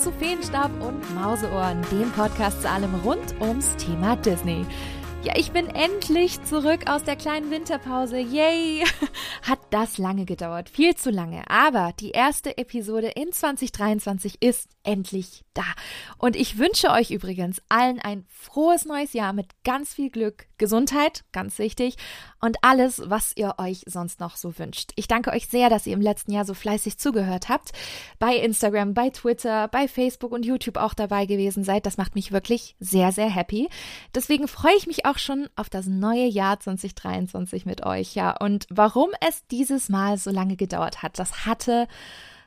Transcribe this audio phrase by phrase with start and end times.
[0.00, 4.64] zu Feenstab und Mauseohren, dem Podcast zu allem rund ums Thema Disney.
[5.22, 8.16] Ja, ich bin endlich zurück aus der kleinen Winterpause.
[8.16, 8.82] Yay!
[9.42, 11.42] Hat das lange gedauert, viel zu lange.
[11.50, 15.64] Aber die erste Episode in 2023 ist endlich da.
[16.16, 21.24] Und ich wünsche euch übrigens allen ein frohes neues Jahr mit ganz viel Glück, Gesundheit,
[21.32, 21.96] ganz wichtig,
[22.40, 24.92] und alles, was ihr euch sonst noch so wünscht.
[24.96, 27.72] Ich danke euch sehr, dass ihr im letzten Jahr so fleißig zugehört habt.
[28.18, 31.84] Bei Instagram, bei Twitter, bei Facebook und YouTube auch dabei gewesen seid.
[31.84, 33.68] Das macht mich wirklich sehr, sehr happy.
[34.14, 38.14] Deswegen freue ich mich auch schon auf das neue Jahr 2023 mit euch.
[38.14, 41.86] Ja, und warum es dieses Mal so lange gedauert hat, das hatte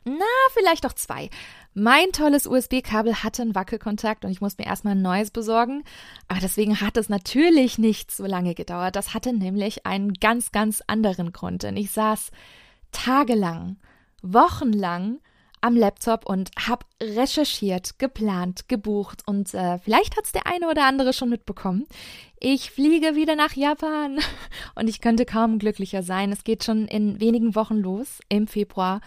[0.05, 1.29] na, vielleicht auch zwei.
[1.73, 5.83] Mein tolles USB-Kabel hatte einen Wackelkontakt und ich musste mir erstmal ein neues besorgen.
[6.27, 8.95] Aber deswegen hat es natürlich nicht so lange gedauert.
[8.95, 11.63] Das hatte nämlich einen ganz, ganz anderen Grund.
[11.63, 12.31] Denn ich saß
[12.91, 13.77] tagelang,
[14.21, 15.19] wochenlang
[15.63, 21.13] am Laptop und habe recherchiert, geplant, gebucht und äh, vielleicht hat's der eine oder andere
[21.13, 21.85] schon mitbekommen.
[22.39, 24.19] Ich fliege wieder nach Japan
[24.75, 26.33] und ich könnte kaum glücklicher sein.
[26.33, 28.99] Es geht schon in wenigen Wochen los im Februar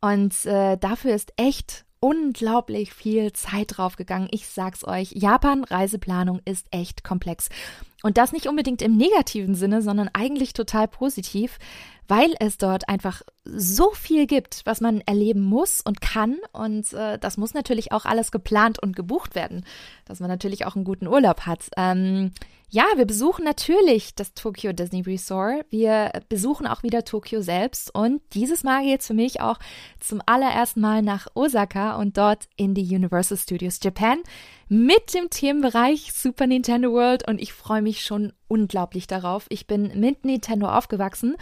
[0.00, 4.28] und äh, dafür ist echt unglaublich viel Zeit draufgegangen.
[4.30, 7.50] Ich sag's euch, Japan Reiseplanung ist echt komplex.
[8.02, 11.58] Und das nicht unbedingt im negativen Sinne, sondern eigentlich total positiv,
[12.08, 16.38] weil es dort einfach so viel gibt, was man erleben muss und kann.
[16.52, 19.64] Und äh, das muss natürlich auch alles geplant und gebucht werden,
[20.06, 21.68] dass man natürlich auch einen guten Urlaub hat.
[21.76, 22.32] Ähm,
[22.70, 25.64] ja, wir besuchen natürlich das Tokyo Disney Resort.
[25.70, 27.94] Wir besuchen auch wieder Tokio selbst.
[27.94, 29.58] Und dieses Mal geht es für mich auch
[30.00, 34.18] zum allerersten Mal nach Osaka und dort in die Universal Studios Japan
[34.68, 37.26] mit dem Themenbereich Super Nintendo World.
[37.26, 39.46] Und ich freue mich schon unglaublich darauf.
[39.48, 41.36] Ich bin mit Nintendo aufgewachsen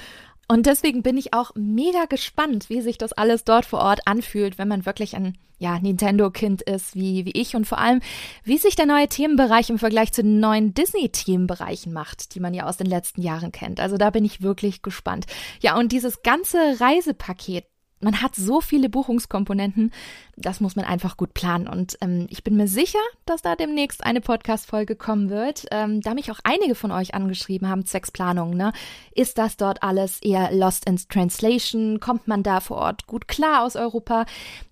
[0.49, 4.59] und deswegen bin ich auch mega gespannt, wie sich das alles dort vor Ort anfühlt,
[4.59, 8.01] wenn man wirklich ein ja, Nintendo-Kind ist, wie, wie ich und vor allem,
[8.45, 12.67] wie sich der neue Themenbereich im Vergleich zu den neuen Disney-Themenbereichen macht, die man ja
[12.67, 13.81] aus den letzten Jahren kennt.
[13.81, 15.27] Also da bin ich wirklich gespannt.
[15.61, 17.65] Ja, und dieses ganze Reisepaket,
[18.01, 19.93] man hat so viele Buchungskomponenten,
[20.37, 21.67] das muss man einfach gut planen.
[21.67, 26.13] Und ähm, ich bin mir sicher, dass da demnächst eine Podcast-Folge kommen wird, ähm, da
[26.15, 28.55] mich auch einige von euch angeschrieben haben, Zwecksplanung.
[28.55, 28.73] Ne?
[29.15, 31.99] Ist das dort alles eher Lost in Translation?
[32.01, 34.27] Kommt man da vor Ort gut klar aus Europa?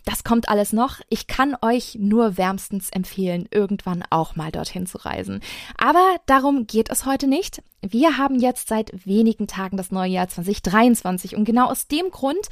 [0.04, 1.00] Das kommt alles noch.
[1.08, 5.40] Ich kann euch nur wärmstens empfehlen, irgendwann auch mal dorthin zu reisen.
[5.78, 7.62] Aber darum geht es heute nicht.
[7.80, 12.48] Wir haben jetzt seit wenigen Tagen das neue Jahr 2023 und genau aus dem Grund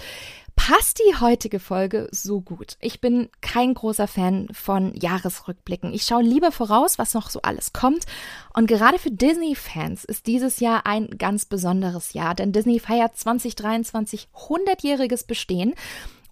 [0.57, 2.77] passt die heutige Folge so gut.
[2.81, 5.93] Ich bin kein großer Fan von Jahresrückblicken.
[5.93, 8.05] Ich schaue lieber voraus, was noch so alles kommt.
[8.55, 14.29] Und gerade für Disney-Fans ist dieses Jahr ein ganz besonderes Jahr, denn Disney feiert 2023
[14.35, 15.75] 100-jähriges Bestehen.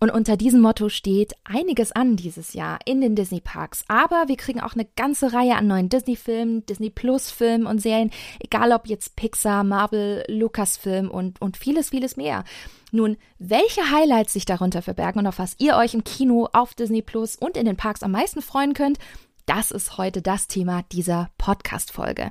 [0.03, 3.85] Und unter diesem Motto steht einiges an dieses Jahr in den Disney-Parks.
[3.87, 8.73] Aber wir kriegen auch eine ganze Reihe an neuen Disney-Filmen, Disney Plus-Filmen und Serien, egal
[8.73, 12.45] ob jetzt Pixar, Marvel, Lucasfilm und, und vieles, vieles mehr.
[12.93, 17.03] Nun, welche Highlights sich darunter verbergen und auf was ihr euch im Kino, auf Disney
[17.03, 18.99] Plus und in den Parks am meisten freuen könnt,
[19.45, 22.31] das ist heute das Thema dieser Podcast-Folge.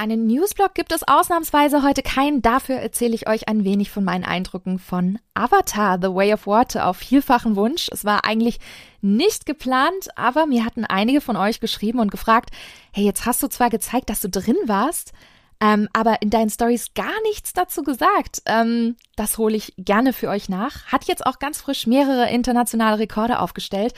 [0.00, 2.40] Einen Newsblog gibt es ausnahmsweise heute keinen.
[2.40, 6.86] Dafür erzähle ich euch ein wenig von meinen Eindrücken von Avatar, The Way of Water
[6.86, 7.90] auf vielfachen Wunsch.
[7.92, 8.60] Es war eigentlich
[9.02, 12.48] nicht geplant, aber mir hatten einige von euch geschrieben und gefragt,
[12.92, 15.12] hey, jetzt hast du zwar gezeigt, dass du drin warst,
[15.60, 18.40] ähm, aber in deinen Stories gar nichts dazu gesagt.
[18.46, 20.86] Ähm, das hole ich gerne für euch nach.
[20.86, 23.92] Hat jetzt auch ganz frisch mehrere internationale Rekorde aufgestellt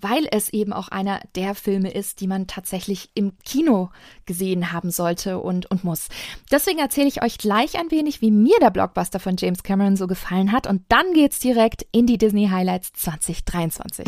[0.00, 3.90] weil es eben auch einer der Filme ist, die man tatsächlich im Kino
[4.24, 6.08] gesehen haben sollte und, und muss.
[6.50, 10.06] Deswegen erzähle ich euch gleich ein wenig, wie mir der Blockbuster von James Cameron so
[10.06, 14.06] gefallen hat und dann geht's direkt in die Disney Highlights 2023.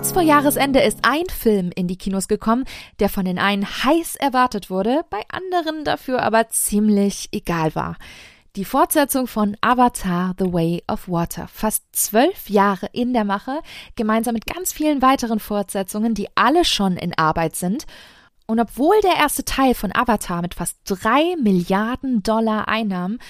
[0.00, 2.64] Kurz vor Jahresende ist ein Film in die Kinos gekommen,
[3.00, 7.96] der von den einen heiß erwartet wurde, bei anderen dafür aber ziemlich egal war.
[8.56, 11.46] Die Fortsetzung von Avatar The Way of Water.
[11.46, 13.60] Fast zwölf Jahre in der Mache,
[13.94, 17.86] gemeinsam mit ganz vielen weiteren Fortsetzungen, die alle schon in Arbeit sind.
[18.50, 23.20] Und obwohl der erste Teil von Avatar mit fast drei Milliarden Dollar Einnahmen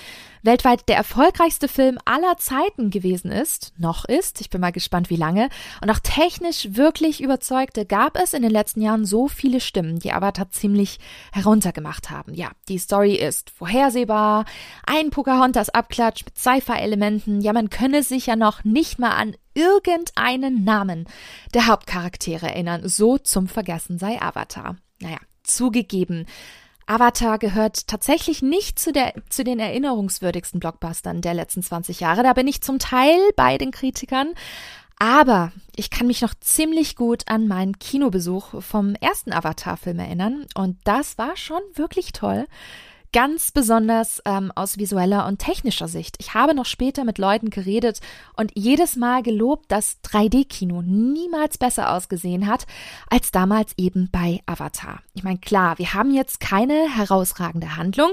[0.42, 5.16] weltweit der erfolgreichste Film aller Zeiten gewesen ist, noch ist, ich bin mal gespannt, wie
[5.16, 5.50] lange,
[5.82, 10.10] und auch technisch wirklich überzeugte, gab es in den letzten Jahren so viele Stimmen, die
[10.10, 10.98] Avatar ziemlich
[11.32, 12.32] heruntergemacht haben.
[12.32, 14.46] Ja, die Story ist vorhersehbar,
[14.86, 20.64] ein Pocahontas Abklatsch mit Sci-Fi-Elementen, ja, man könne sich ja noch nicht mal an irgendeinen
[20.64, 21.06] Namen
[21.52, 24.76] der Hauptcharaktere erinnern, so zum Vergessen sei Avatar.
[25.00, 26.26] Naja, zugegeben,
[26.86, 32.24] Avatar gehört tatsächlich nicht zu, der, zu den erinnerungswürdigsten Blockbustern der letzten 20 Jahre.
[32.24, 34.34] Da bin ich zum Teil bei den Kritikern.
[34.98, 40.46] Aber ich kann mich noch ziemlich gut an meinen Kinobesuch vom ersten Avatar-Film erinnern.
[40.54, 42.46] Und das war schon wirklich toll.
[43.12, 46.14] Ganz besonders ähm, aus visueller und technischer Sicht.
[46.20, 48.00] Ich habe noch später mit Leuten geredet
[48.36, 52.66] und jedes Mal gelobt, dass 3D-Kino niemals besser ausgesehen hat
[53.08, 55.00] als damals eben bei Avatar.
[55.14, 58.12] Ich meine, klar, wir haben jetzt keine herausragende Handlung,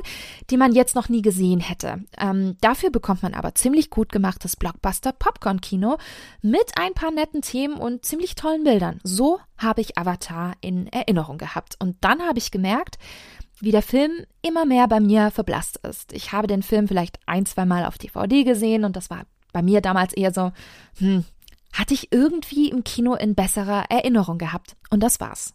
[0.49, 2.03] die man jetzt noch nie gesehen hätte.
[2.17, 5.97] Ähm, dafür bekommt man aber ziemlich gut gemachtes Blockbuster-Popcorn-Kino
[6.41, 8.99] mit ein paar netten Themen und ziemlich tollen Bildern.
[9.03, 11.75] So habe ich Avatar in Erinnerung gehabt.
[11.79, 12.97] Und dann habe ich gemerkt,
[13.59, 16.13] wie der Film immer mehr bei mir verblasst ist.
[16.13, 19.61] Ich habe den Film vielleicht ein, zwei Mal auf DVD gesehen und das war bei
[19.61, 20.51] mir damals eher so,
[20.99, 21.25] hm,
[21.73, 24.75] hatte ich irgendwie im Kino in besserer Erinnerung gehabt.
[24.89, 25.53] Und das war's.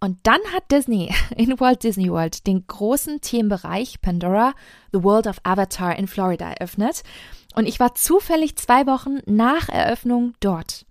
[0.00, 4.54] Und dann hat Disney in Walt Disney World den großen Themenbereich Pandora,
[4.92, 7.02] The World of Avatar in Florida eröffnet.
[7.54, 10.86] Und ich war zufällig zwei Wochen nach Eröffnung dort.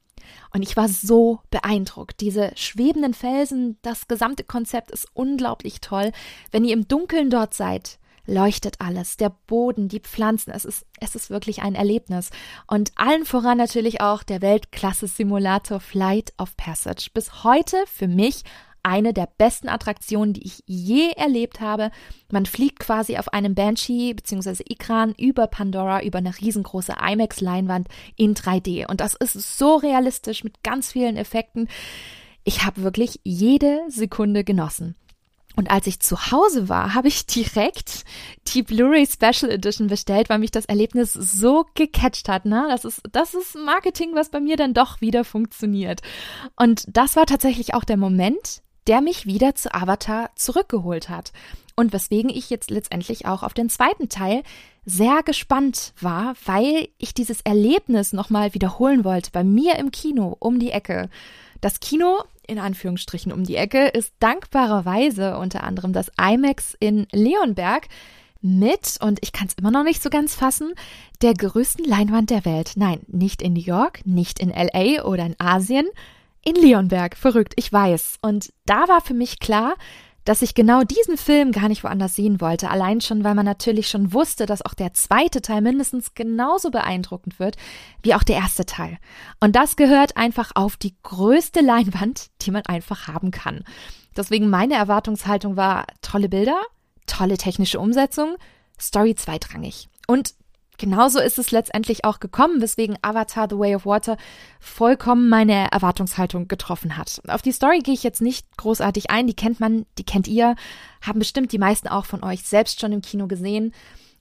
[0.54, 2.22] Und ich war so beeindruckt.
[2.22, 6.12] Diese schwebenden Felsen, das gesamte Konzept ist unglaublich toll.
[6.51, 11.16] Wenn ihr im Dunkeln dort seid, leuchtet alles, der Boden, die Pflanzen, es ist, es
[11.16, 12.30] ist wirklich ein Erlebnis.
[12.68, 17.10] Und allen voran natürlich auch der Weltklasse-Simulator Flight of Passage.
[17.13, 18.44] Bis heute für mich
[18.83, 21.91] eine der besten Attraktionen, die ich je erlebt habe.
[22.31, 24.63] Man fliegt quasi auf einem Banshee bzw.
[24.67, 28.87] Ikran über Pandora über eine riesengroße IMAX-Leinwand in 3D.
[28.89, 31.67] Und das ist so realistisch mit ganz vielen Effekten.
[32.43, 34.95] Ich habe wirklich jede Sekunde genossen.
[35.59, 38.05] Und als ich zu Hause war, habe ich direkt
[38.47, 42.45] die Blu-ray Special Edition bestellt, weil mich das Erlebnis so gecatcht hat.
[42.45, 42.65] Ne?
[42.69, 46.01] Das ist, das ist Marketing, was bei mir dann doch wieder funktioniert.
[46.55, 51.31] Und das war tatsächlich auch der Moment, der mich wieder zu Avatar zurückgeholt hat.
[51.75, 54.44] Und weswegen ich jetzt letztendlich auch auf den zweiten Teil
[54.83, 60.59] sehr gespannt war, weil ich dieses Erlebnis nochmal wiederholen wollte bei mir im Kino um
[60.59, 61.09] die Ecke.
[61.62, 67.88] Das Kino, in Anführungsstrichen um die Ecke, ist dankbarerweise unter anderem das IMAX in Leonberg
[68.41, 70.74] mit, und ich kann es immer noch nicht so ganz fassen,
[71.21, 72.71] der größten Leinwand der Welt.
[72.75, 75.88] Nein, nicht in New York, nicht in LA oder in Asien,
[76.50, 77.16] in Leonberg.
[77.16, 78.18] Verrückt, ich weiß.
[78.22, 79.75] Und da war für mich klar,
[80.25, 82.69] dass ich genau diesen Film gar nicht woanders sehen wollte.
[82.69, 87.40] Allein schon, weil man natürlich schon wusste, dass auch der zweite Teil mindestens genauso beeindruckend
[87.40, 87.56] wird
[88.04, 88.98] wie auch der erste Teil.
[89.40, 93.63] Und das gehört einfach auf die größte Leinwand, die man einfach haben kann.
[94.16, 96.60] Deswegen meine Erwartungshaltung war tolle Bilder,
[97.07, 98.36] tolle technische Umsetzung,
[98.80, 99.88] Story zweitrangig.
[100.07, 100.34] Und
[100.79, 104.17] genauso ist es letztendlich auch gekommen, weswegen Avatar The Way of Water
[104.59, 107.21] vollkommen meine Erwartungshaltung getroffen hat.
[107.27, 110.55] Auf die Story gehe ich jetzt nicht großartig ein, die kennt man, die kennt ihr,
[111.01, 113.73] haben bestimmt die meisten auch von euch selbst schon im Kino gesehen.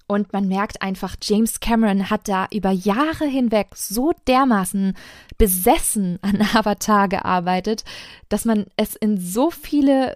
[0.07, 4.97] Und man merkt einfach, James Cameron hat da über Jahre hinweg so dermaßen
[5.37, 7.85] besessen an Avatar gearbeitet,
[8.29, 10.15] dass man es in so viele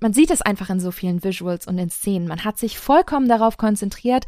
[0.00, 2.28] man sieht es einfach in so vielen Visuals und in Szenen.
[2.28, 4.26] Man hat sich vollkommen darauf konzentriert,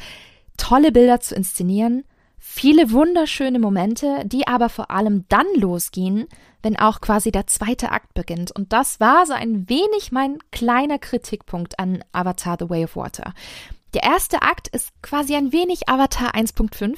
[0.60, 2.04] tolle Bilder zu inszenieren,
[2.38, 6.26] viele wunderschöne Momente, die aber vor allem dann losgehen,
[6.62, 8.52] wenn auch quasi der zweite Akt beginnt.
[8.52, 13.32] Und das war so ein wenig mein kleiner Kritikpunkt an Avatar The Way of Water.
[13.94, 16.96] Der erste Akt ist quasi ein wenig Avatar 1.5.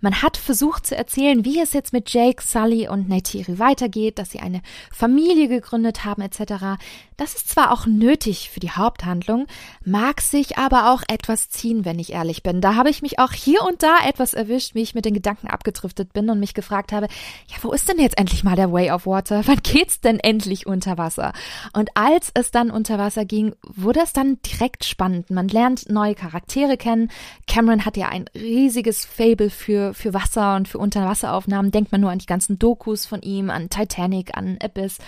[0.00, 4.30] Man hat versucht zu erzählen, wie es jetzt mit Jake, Sully und Neytiri weitergeht, dass
[4.30, 6.80] sie eine Familie gegründet haben etc.
[7.20, 9.46] Das ist zwar auch nötig für die Haupthandlung,
[9.84, 12.62] mag sich aber auch etwas ziehen, wenn ich ehrlich bin.
[12.62, 15.48] Da habe ich mich auch hier und da etwas erwischt, wie ich mit den Gedanken
[15.48, 17.08] abgedriftet bin und mich gefragt habe,
[17.48, 19.42] ja, wo ist denn jetzt endlich mal der Way of Water?
[19.46, 21.34] Wann geht's denn endlich unter Wasser?
[21.74, 25.28] Und als es dann unter Wasser ging, wurde es dann direkt spannend.
[25.28, 27.10] Man lernt neue Charaktere kennen.
[27.46, 31.70] Cameron hat ja ein riesiges Fable für, für Wasser und für Unterwasseraufnahmen.
[31.70, 34.98] Denkt man nur an die ganzen Dokus von ihm, an Titanic, an Abyss.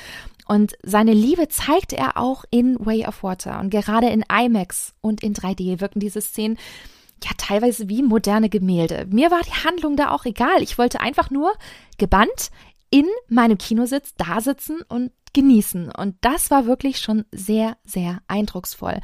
[0.46, 3.60] Und seine Liebe zeigt er auch in Way of Water.
[3.60, 6.58] Und gerade in IMAX und in 3D wirken diese Szenen
[7.24, 9.06] ja teilweise wie moderne Gemälde.
[9.08, 10.62] Mir war die Handlung da auch egal.
[10.62, 11.52] Ich wollte einfach nur
[11.98, 12.50] gebannt
[12.90, 15.90] in meinem Kinositz da sitzen und genießen.
[15.90, 19.00] Und das war wirklich schon sehr, sehr eindrucksvoll.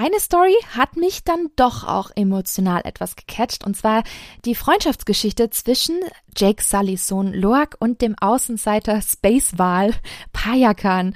[0.00, 4.04] Eine Story hat mich dann doch auch emotional etwas gecatcht, und zwar
[4.44, 5.98] die Freundschaftsgeschichte zwischen
[6.36, 9.92] Jake Sullys Sohn Loak und dem Außenseiter Space Wal
[10.32, 11.14] Payakan.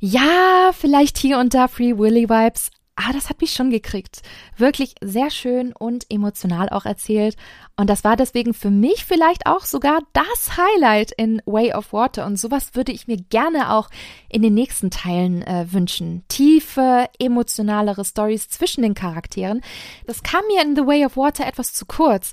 [0.00, 4.22] Ja, vielleicht hier und da Free Willy Vibes, Ah, das hat mich schon gekriegt.
[4.56, 7.36] Wirklich sehr schön und emotional auch erzählt.
[7.76, 12.24] Und das war deswegen für mich vielleicht auch sogar das Highlight in Way of Water.
[12.24, 13.90] Und sowas würde ich mir gerne auch
[14.28, 16.22] in den nächsten Teilen äh, wünschen.
[16.28, 19.62] Tiefe, emotionalere Stories zwischen den Charakteren.
[20.06, 22.32] Das kam mir in The Way of Water etwas zu kurz.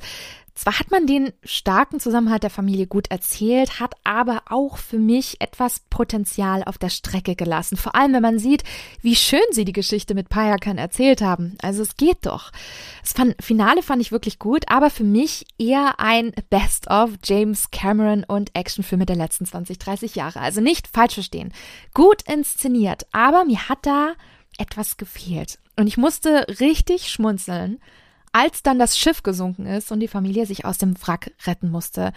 [0.54, 5.40] Zwar hat man den starken Zusammenhalt der Familie gut erzählt, hat aber auch für mich
[5.40, 7.78] etwas Potenzial auf der Strecke gelassen.
[7.78, 8.64] Vor allem, wenn man sieht,
[9.02, 11.58] wie schön sie die Geschichte mit Payakan erzählt haben.
[11.62, 12.52] Also es geht doch.
[13.02, 18.56] Das Finale fand ich wirklich gut, aber für mich eher ein Best-of James Cameron und
[18.56, 20.42] Actionfilme der letzten 20, 30 Jahre.
[20.42, 21.54] Also nicht falsch verstehen.
[21.94, 24.14] Gut inszeniert, aber mir hat da
[24.58, 25.60] etwas gefehlt.
[25.78, 27.80] Und ich musste richtig schmunzeln,
[28.32, 32.14] als dann das Schiff gesunken ist und die Familie sich aus dem Wrack retten musste,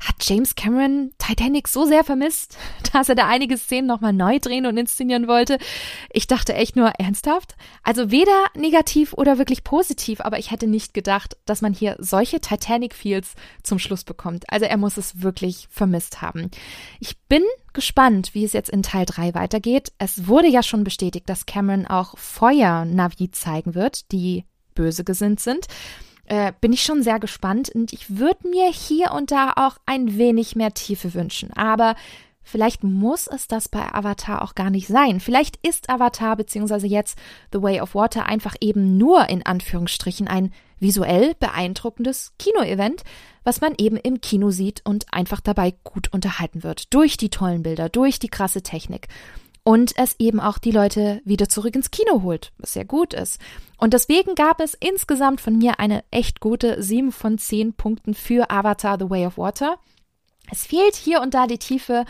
[0.00, 2.56] hat James Cameron Titanic so sehr vermisst,
[2.92, 5.58] dass er da einige Szenen nochmal neu drehen und inszenieren wollte.
[6.10, 7.56] Ich dachte echt nur, ernsthaft?
[7.82, 12.40] Also weder negativ oder wirklich positiv, aber ich hätte nicht gedacht, dass man hier solche
[12.40, 14.44] Titanic-Feels zum Schluss bekommt.
[14.48, 16.50] Also er muss es wirklich vermisst haben.
[17.00, 17.42] Ich bin
[17.72, 19.92] gespannt, wie es jetzt in Teil 3 weitergeht.
[19.98, 24.44] Es wurde ja schon bestätigt, dass Cameron auch Feuer-Navi zeigen wird, die
[24.76, 25.66] böse gesinnt sind.
[26.26, 30.16] Äh, bin ich schon sehr gespannt und ich würde mir hier und da auch ein
[30.16, 31.52] wenig mehr Tiefe wünschen.
[31.52, 31.96] Aber
[32.48, 35.18] Vielleicht muss es das bei Avatar auch gar nicht sein.
[35.18, 36.86] Vielleicht ist Avatar bzw.
[36.86, 37.18] jetzt
[37.52, 43.02] The Way of Water einfach eben nur in Anführungsstrichen ein visuell beeindruckendes Kinoevent,
[43.42, 46.94] was man eben im Kino sieht und einfach dabei gut unterhalten wird.
[46.94, 49.08] Durch die tollen Bilder, durch die krasse Technik
[49.66, 53.40] und es eben auch die Leute wieder zurück ins Kino holt, was sehr gut ist.
[53.78, 58.48] Und deswegen gab es insgesamt von mir eine echt gute 7 von 10 Punkten für
[58.48, 59.78] Avatar The Way of Water.
[60.52, 62.04] Es fehlt hier und da die Tiefe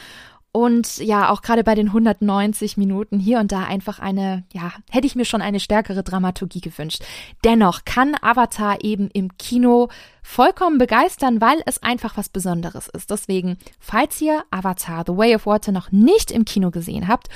[0.52, 5.06] und ja, auch gerade bei den 190 Minuten hier und da einfach eine, ja, hätte
[5.06, 7.04] ich mir schon eine stärkere Dramaturgie gewünscht.
[7.42, 9.88] Dennoch kann Avatar eben im Kino
[10.26, 13.10] vollkommen begeistern, weil es einfach was Besonderes ist.
[13.10, 17.28] Deswegen, falls ihr Avatar The Way of Water noch nicht im Kino gesehen habt,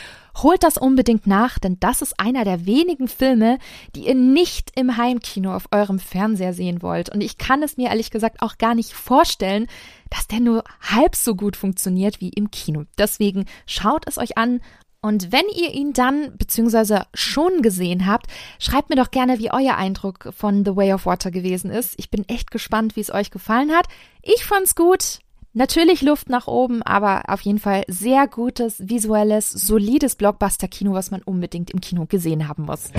[0.43, 3.59] holt das unbedingt nach, denn das ist einer der wenigen Filme,
[3.95, 7.09] die ihr nicht im Heimkino auf eurem Fernseher sehen wollt.
[7.11, 9.69] Und ich kann es mir ehrlich gesagt auch gar nicht vorstellen,
[10.11, 12.85] dass der nur halb so gut funktioniert wie im Kino.
[12.99, 14.61] Deswegen schaut es euch an.
[15.03, 17.05] Und wenn ihr ihn dann bzw.
[17.15, 18.27] schon gesehen habt,
[18.59, 21.95] schreibt mir doch gerne, wie euer Eindruck von The Way of Water gewesen ist.
[21.97, 23.87] Ich bin echt gespannt, wie es euch gefallen hat.
[24.23, 25.21] Ich fand's gut.
[25.53, 31.23] Natürlich Luft nach oben, aber auf jeden Fall sehr gutes, visuelles, solides Blockbuster-Kino, was man
[31.23, 32.93] unbedingt im Kino gesehen haben muss.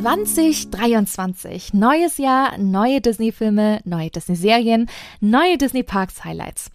[0.00, 1.74] 2023.
[1.74, 4.88] Neues Jahr, neue Disney-Filme, neue Disney-Serien,
[5.20, 6.70] neue Disney-Parks-Highlights.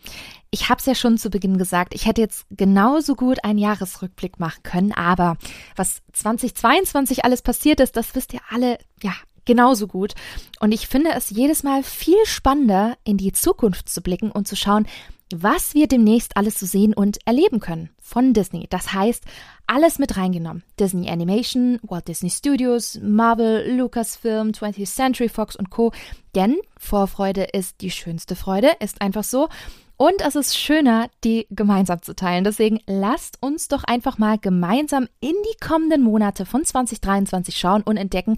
[0.51, 4.39] Ich habe es ja schon zu Beginn gesagt, ich hätte jetzt genauso gut einen Jahresrückblick
[4.39, 5.37] machen können, aber
[5.75, 9.13] was 2022 alles passiert ist, das wisst ihr alle, ja,
[9.45, 10.13] genauso gut.
[10.59, 14.55] Und ich finde es jedes Mal viel spannender, in die Zukunft zu blicken und zu
[14.55, 14.85] schauen,
[15.33, 18.67] was wir demnächst alles so sehen und erleben können von Disney.
[18.69, 19.23] Das heißt,
[19.67, 20.63] alles mit reingenommen.
[20.79, 25.91] Disney Animation, Walt Disney Studios, Marvel, Lucasfilm, 20th Century Fox und Co.
[26.35, 29.49] Denn Vorfreude ist die schönste Freude, ist einfach so.
[29.97, 32.43] Und es ist schöner, die gemeinsam zu teilen.
[32.43, 37.95] Deswegen lasst uns doch einfach mal gemeinsam in die kommenden Monate von 2023 schauen und
[37.95, 38.37] entdecken,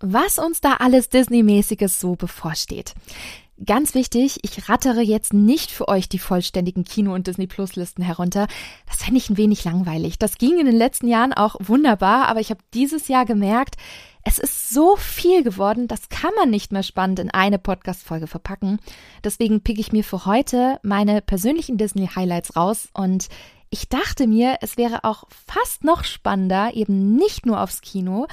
[0.00, 2.94] was uns da alles Disney-mäßiges so bevorsteht.
[3.64, 8.02] Ganz wichtig, ich rattere jetzt nicht für euch die vollständigen Kino- und Disney Plus Listen
[8.02, 8.48] herunter.
[8.86, 10.18] Das fände ich ein wenig langweilig.
[10.18, 13.76] Das ging in den letzten Jahren auch wunderbar, aber ich habe dieses Jahr gemerkt,
[14.24, 18.78] es ist so viel geworden, das kann man nicht mehr spannend in eine Podcast-Folge verpacken.
[19.24, 23.28] Deswegen pick ich mir für heute meine persönlichen Disney Highlights raus und
[23.70, 28.26] ich dachte mir, es wäre auch fast noch spannender, eben nicht nur aufs Kino,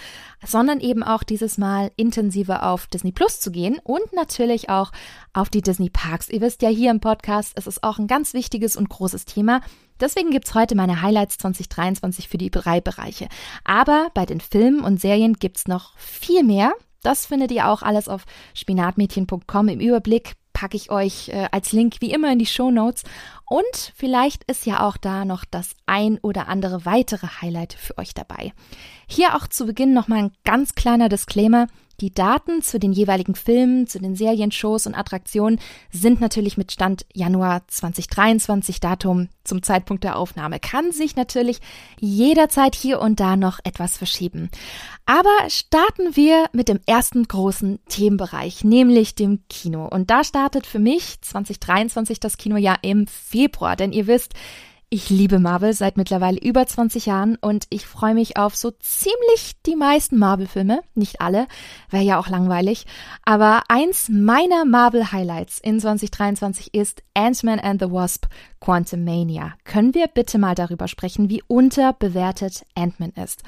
[0.46, 4.92] sondern eben auch dieses Mal intensiver auf Disney Plus zu gehen und natürlich auch
[5.34, 6.30] auf die Disney Parks.
[6.30, 9.62] Ihr wisst ja hier im Podcast, es ist auch ein ganz wichtiges und großes Thema.
[10.00, 13.28] Deswegen gibt's heute meine Highlights 2023 für die drei Bereiche.
[13.64, 16.74] Aber bei den Filmen und Serien gibt's noch viel mehr.
[17.02, 21.96] Das findet ihr auch alles auf spinatmädchen.com im Überblick packe ich euch äh, als Link
[22.00, 23.04] wie immer in die Show Notes.
[23.46, 28.14] Und vielleicht ist ja auch da noch das ein oder andere weitere Highlight für euch
[28.14, 28.54] dabei.
[29.06, 31.68] Hier auch zu Beginn nochmal ein ganz kleiner Disclaimer.
[32.04, 35.58] Die Daten zu den jeweiligen Filmen, zu den Serien, Shows und Attraktionen
[35.90, 40.60] sind natürlich mit Stand Januar 2023 Datum zum Zeitpunkt der Aufnahme.
[40.60, 41.62] Kann sich natürlich
[42.02, 44.50] jederzeit hier und da noch etwas verschieben.
[45.06, 49.88] Aber starten wir mit dem ersten großen Themenbereich, nämlich dem Kino.
[49.88, 54.34] Und da startet für mich 2023 das Kinojahr im Februar, denn ihr wisst,
[54.94, 59.54] ich liebe Marvel seit mittlerweile über 20 Jahren und ich freue mich auf so ziemlich
[59.66, 60.82] die meisten Marvel-Filme.
[60.94, 61.48] Nicht alle,
[61.90, 62.86] wäre ja auch langweilig.
[63.26, 68.28] Aber eins meiner Marvel-Highlights in 2023 ist Ant-Man and the Wasp
[68.60, 69.56] Quantum Mania.
[69.64, 73.42] Können wir bitte mal darüber sprechen, wie unterbewertet Ant-Man ist?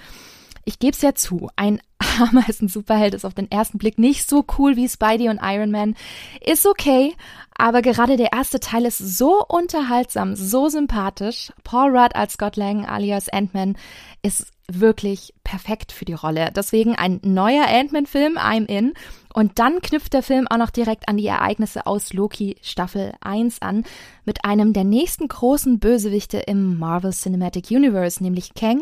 [0.68, 1.80] Ich gebe es ja zu, ein
[2.20, 5.96] Ameisen-Superheld ist auf den ersten Blick nicht so cool wie Spidey und Iron Man.
[6.44, 7.14] Ist okay,
[7.56, 11.54] aber gerade der erste Teil ist so unterhaltsam, so sympathisch.
[11.64, 13.78] Paul Rudd als Scott Lang alias Ant-Man
[14.24, 16.52] ist wirklich perfekt für die Rolle.
[16.54, 18.94] Deswegen ein neuer Ant-Man-Film, I'm in.
[19.34, 23.62] Und dann knüpft der Film auch noch direkt an die Ereignisse aus Loki Staffel 1
[23.62, 23.84] an,
[24.24, 28.82] mit einem der nächsten großen Bösewichte im Marvel Cinematic Universe, nämlich Kang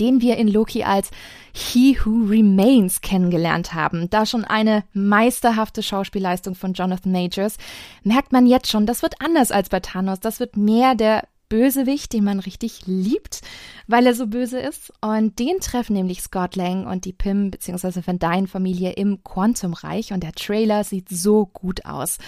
[0.00, 1.10] den wir in Loki als
[1.52, 4.08] He Who Remains kennengelernt haben.
[4.10, 7.56] Da schon eine meisterhafte Schauspielleistung von Jonathan Majors,
[8.02, 10.20] merkt man jetzt schon, das wird anders als bei Thanos.
[10.20, 13.40] Das wird mehr der Bösewicht, den man richtig liebt,
[13.88, 14.92] weil er so böse ist.
[15.02, 18.00] Und den treffen nämlich Scott Lang und die Pym bzw.
[18.06, 22.18] Van Dyne Familie im Quantumreich und der Trailer sieht so gut aus.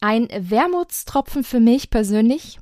[0.00, 2.58] Ein Wermutstropfen für mich persönlich,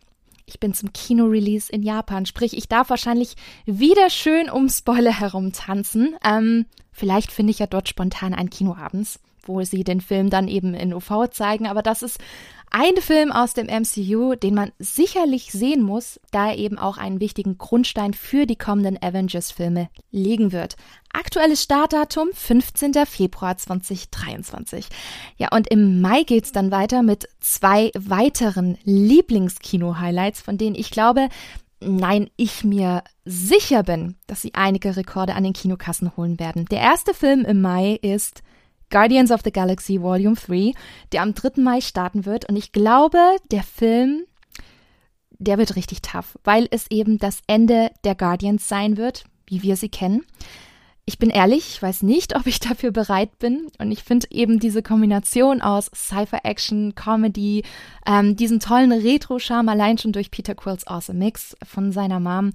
[0.49, 2.27] ich bin zum Kino-Release in Japan.
[2.27, 3.35] Sprich, ich darf wahrscheinlich
[3.67, 6.17] wieder schön um Spoiler herum tanzen.
[6.25, 10.47] Ähm, vielleicht finde ich ja dort spontan ein Kino abends, wo sie den Film dann
[10.47, 11.67] eben in UV zeigen.
[11.67, 12.19] Aber das ist
[12.71, 17.21] ein Film aus dem MCU, den man sicherlich sehen muss, da er eben auch einen
[17.21, 20.77] wichtigen Grundstein für die kommenden Avengers-Filme legen wird.
[21.13, 23.07] Aktuelles Startdatum 15.
[23.07, 24.87] Februar 2023.
[25.39, 31.29] Ja, und im Mai geht's dann weiter mit zwei weiteren Lieblingskino-Highlights, von denen ich glaube,
[31.81, 36.67] nein, ich mir sicher bin, dass sie einige Rekorde an den Kinokassen holen werden.
[36.67, 38.43] Der erste Film im Mai ist
[38.91, 40.73] Guardians of the Galaxy Volume 3,
[41.13, 41.61] der am 3.
[41.61, 42.49] Mai starten wird.
[42.49, 43.19] Und ich glaube,
[43.51, 44.25] der Film,
[45.39, 49.77] der wird richtig tough, weil es eben das Ende der Guardians sein wird, wie wir
[49.77, 50.25] sie kennen.
[51.05, 53.69] Ich bin ehrlich, ich weiß nicht, ob ich dafür bereit bin.
[53.79, 57.65] Und ich finde eben diese Kombination aus Cypher-Action, Comedy,
[58.07, 62.53] ähm, diesen tollen Retro-Charme allein schon durch Peter Quills Awesome Mix von seiner Mom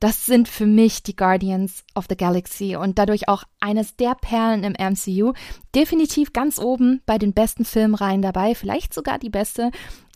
[0.00, 4.64] das sind für mich die Guardians of the Galaxy und dadurch auch eines der Perlen
[4.64, 5.34] im MCU.
[5.74, 9.70] Definitiv ganz oben bei den besten Filmreihen dabei, vielleicht sogar die beste.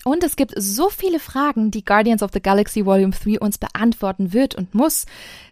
[0.04, 4.34] Und es gibt so viele Fragen, die Guardians of the Galaxy Volume 3 uns beantworten
[4.34, 5.06] wird und muss.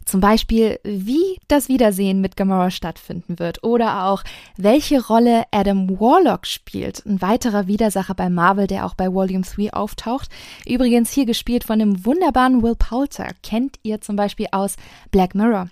[0.04, 4.22] Zum Beispiel, wie das Wiedersehen mit Gamora stattfinden wird oder auch,
[4.58, 7.04] welche Rolle Adam Warlock spielt.
[7.06, 10.28] Ein weiterer Widersacher bei Marvel, der auch bei Volume 3 auftaucht.
[10.66, 13.28] Übrigens hier gespielt von dem wunderbaren Will Poulter.
[13.42, 14.76] Kennt ihr zum Beispiel aus
[15.10, 15.68] Black Mirror.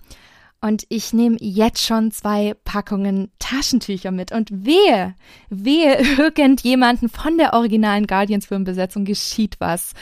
[0.63, 4.31] Und ich nehme jetzt schon zwei Packungen Taschentücher mit.
[4.31, 5.15] Und wehe,
[5.49, 9.95] wehe irgendjemanden von der originalen Guardians-Filmbesetzung geschieht was.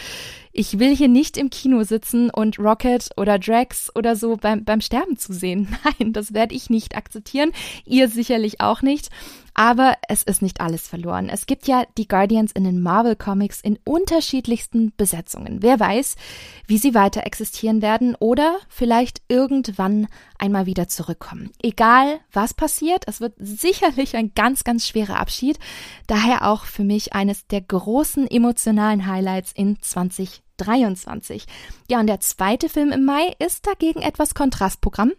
[0.53, 4.81] Ich will hier nicht im Kino sitzen und Rocket oder Drax oder so beim, beim
[4.81, 5.69] Sterben zu sehen.
[6.01, 7.53] Nein, das werde ich nicht akzeptieren.
[7.85, 9.11] Ihr sicherlich auch nicht.
[9.59, 11.29] Aber es ist nicht alles verloren.
[11.29, 15.65] Es gibt ja die Guardians in den Marvel Comics in unterschiedlichsten Besetzungen.
[15.65, 16.15] Wer weiß,
[16.69, 20.07] wie sie weiter existieren werden oder vielleicht irgendwann
[20.39, 21.51] einmal wieder zurückkommen.
[21.61, 25.59] Egal, was passiert, es wird sicherlich ein ganz, ganz schwerer Abschied.
[26.07, 31.47] Daher auch für mich eines der großen emotionalen Highlights in 2023.
[31.91, 35.15] Ja, und der zweite Film im Mai ist dagegen etwas Kontrastprogramm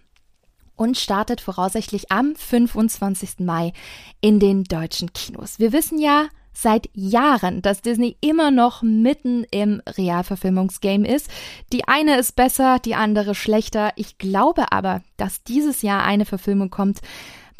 [0.80, 3.40] und startet voraussichtlich am 25.
[3.40, 3.74] Mai
[4.22, 5.60] in den deutschen Kinos.
[5.60, 11.30] Wir wissen ja seit Jahren, dass Disney immer noch mitten im Realverfilmungsgame ist.
[11.74, 13.92] Die eine ist besser, die andere schlechter.
[13.98, 17.02] Ich glaube aber, dass dieses Jahr eine Verfilmung kommt,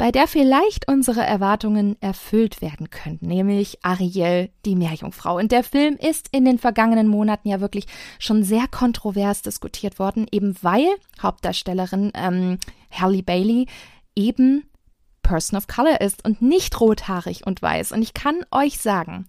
[0.00, 5.36] bei der vielleicht unsere Erwartungen erfüllt werden könnten, nämlich Ariel, die Meerjungfrau.
[5.36, 7.84] Und der Film ist in den vergangenen Monaten ja wirklich
[8.18, 10.86] schon sehr kontrovers diskutiert worden, eben weil
[11.20, 12.56] Hauptdarstellerin ähm,
[12.90, 13.66] Halle Bailey
[14.16, 14.64] eben
[15.20, 17.92] Person of Color ist und nicht rothaarig und weiß.
[17.92, 19.26] Und ich kann euch sagen,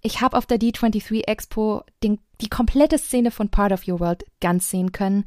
[0.00, 4.24] ich habe auf der D23 Expo den, die komplette Szene von Part of Your World
[4.40, 5.26] ganz sehen können.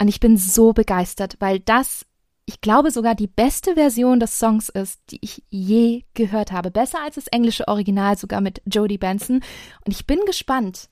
[0.00, 2.06] Und ich bin so begeistert, weil das
[2.46, 6.70] ich glaube sogar die beste Version des Songs ist, die ich je gehört habe.
[6.70, 9.42] Besser als das englische Original, sogar mit Jodie Benson.
[9.84, 10.88] Und ich bin gespannt,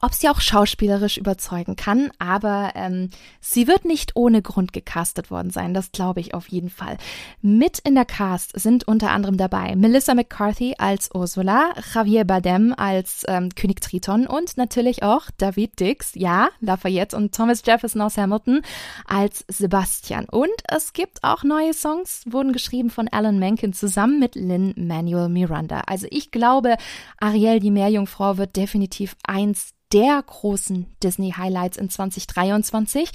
[0.00, 3.10] ob sie auch schauspielerisch überzeugen kann, aber ähm,
[3.40, 6.96] sie wird nicht ohne Grund gecastet worden sein, das glaube ich auf jeden Fall.
[7.42, 13.24] Mit in der Cast sind unter anderem dabei Melissa McCarthy als Ursula, Javier Bardem als
[13.28, 18.62] ähm, König Triton und natürlich auch David Dix, ja, Lafayette und Thomas Jefferson aus Hamilton
[19.06, 20.26] als Sebastian.
[20.26, 25.28] Und es gibt auch neue Songs, wurden geschrieben von Alan Menken zusammen mit Lynn Manuel
[25.28, 25.82] Miranda.
[25.86, 26.76] Also ich glaube,
[27.18, 33.10] Ariel die Meerjungfrau wird definitiv eins der großen Disney-Highlights in 2023.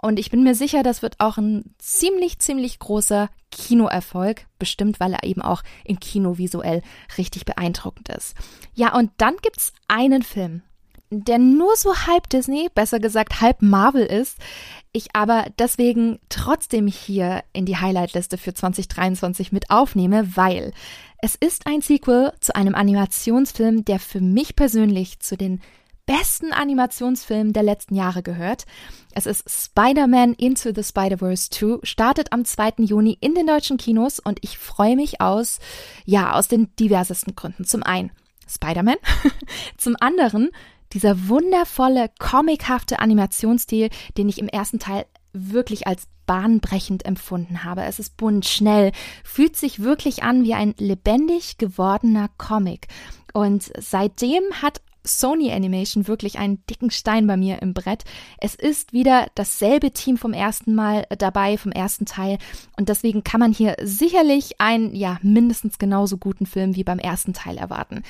[0.00, 4.46] Und ich bin mir sicher, das wird auch ein ziemlich, ziemlich großer Kinoerfolg.
[4.58, 6.82] Bestimmt, weil er eben auch im Kino visuell
[7.18, 8.34] richtig beeindruckend ist.
[8.74, 10.62] Ja, und dann gibt's einen Film,
[11.10, 14.38] der nur so halb Disney, besser gesagt halb Marvel ist.
[14.92, 20.72] Ich aber deswegen trotzdem hier in die Highlight-Liste für 2023 mit aufnehme, weil
[21.18, 25.60] es ist ein Sequel zu einem Animationsfilm, der für mich persönlich zu den
[26.06, 28.64] besten Animationsfilmen der letzten Jahre gehört.
[29.12, 32.74] Es ist Spider-Man Into the Spider-Verse 2, startet am 2.
[32.78, 35.58] Juni in den deutschen Kinos und ich freue mich aus,
[36.04, 37.64] ja, aus den diversesten Gründen.
[37.64, 38.10] Zum einen
[38.48, 38.96] Spider-Man,
[39.76, 40.50] zum anderen
[40.92, 47.82] dieser wundervolle, comichafte Animationsstil, den ich im ersten Teil wirklich als bahnbrechend empfunden habe.
[47.82, 48.92] Es ist bunt, schnell,
[49.24, 52.88] fühlt sich wirklich an wie ein lebendig gewordener Comic.
[53.32, 58.04] Und seitdem hat Sony Animation wirklich einen dicken Stein bei mir im Brett.
[58.38, 62.38] Es ist wieder dasselbe Team vom ersten Mal dabei, vom ersten Teil.
[62.76, 67.32] Und deswegen kann man hier sicherlich einen, ja, mindestens genauso guten Film wie beim ersten
[67.32, 68.02] Teil erwarten.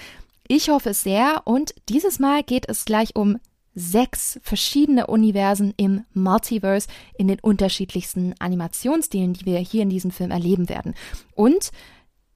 [0.48, 3.38] Ich hoffe es sehr und dieses Mal geht es gleich um
[3.74, 10.30] sechs verschiedene Universen im Multiverse in den unterschiedlichsten Animationsstilen, die wir hier in diesem Film
[10.30, 10.94] erleben werden.
[11.34, 11.70] Und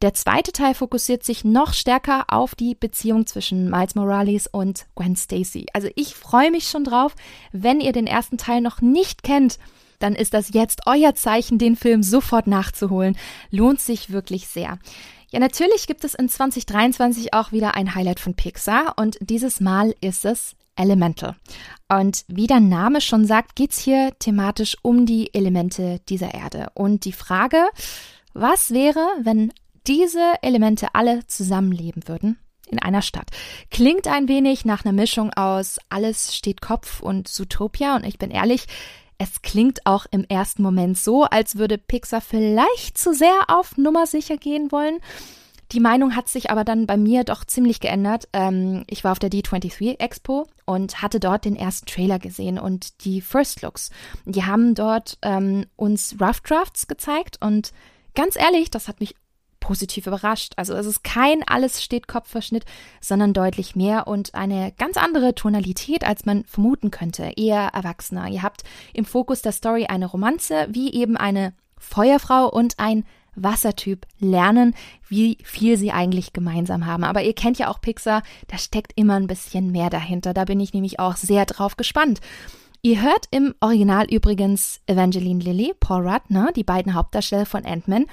[0.04, 5.16] der zweite Teil fokussiert sich noch stärker auf die Beziehung zwischen Miles Morales und Gwen
[5.16, 5.64] Stacy.
[5.72, 7.14] Also ich freue mich schon drauf.
[7.52, 9.58] Wenn ihr den ersten Teil noch nicht kennt,
[10.00, 13.16] dann ist das jetzt euer Zeichen, den Film sofort nachzuholen.
[13.50, 14.78] Lohnt sich wirklich sehr.
[15.30, 19.94] Ja, natürlich gibt es in 2023 auch wieder ein Highlight von Pixar und dieses Mal
[20.02, 21.34] ist es Elemental.
[21.88, 26.66] Und wie der Name schon sagt, geht es hier thematisch um die Elemente dieser Erde.
[26.74, 27.68] Und die Frage,
[28.34, 29.50] was wäre, wenn
[29.86, 32.38] diese Elemente alle zusammenleben würden
[32.70, 33.30] in einer Stadt.
[33.70, 38.30] Klingt ein wenig nach einer Mischung aus Alles steht Kopf und Zootopia und ich bin
[38.30, 38.66] ehrlich,
[39.18, 44.06] es klingt auch im ersten Moment so, als würde Pixar vielleicht zu sehr auf Nummer
[44.06, 44.98] sicher gehen wollen.
[45.72, 48.28] Die Meinung hat sich aber dann bei mir doch ziemlich geändert.
[48.32, 53.04] Ähm, ich war auf der D23 Expo und hatte dort den ersten Trailer gesehen und
[53.04, 53.90] die First Looks.
[54.24, 57.72] Die haben dort ähm, uns Rough Drafts gezeigt und
[58.14, 59.14] ganz ehrlich, das hat mich
[59.64, 60.52] positiv überrascht.
[60.56, 62.66] Also es ist kein alles steht Kopfverschnitt,
[63.00, 67.32] sondern deutlich mehr und eine ganz andere Tonalität, als man vermuten könnte.
[67.36, 68.28] Eher erwachsener.
[68.28, 73.04] Ihr habt im Fokus der Story eine Romanze, wie eben eine Feuerfrau und ein
[73.36, 74.74] Wassertyp lernen,
[75.08, 77.02] wie viel sie eigentlich gemeinsam haben.
[77.02, 80.34] Aber ihr kennt ja auch Pixar, da steckt immer ein bisschen mehr dahinter.
[80.34, 82.20] Da bin ich nämlich auch sehr drauf gespannt.
[82.82, 88.04] Ihr hört im Original übrigens Evangeline Lilly, Paul Rudd, ne, die beiden Hauptdarsteller von Ant-Man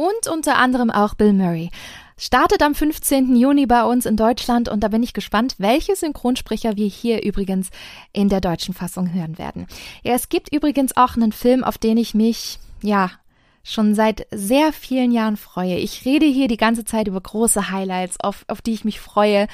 [0.00, 1.70] und unter anderem auch Bill Murray.
[2.16, 3.36] Startet am 15.
[3.36, 7.68] Juni bei uns in Deutschland und da bin ich gespannt, welche Synchronsprecher wir hier übrigens
[8.12, 9.66] in der deutschen Fassung hören werden.
[10.02, 13.10] Ja, es gibt übrigens auch einen Film, auf den ich mich, ja,
[13.62, 15.76] schon seit sehr vielen Jahren freue.
[15.76, 19.48] Ich rede hier die ganze Zeit über große Highlights, auf, auf die ich mich freue.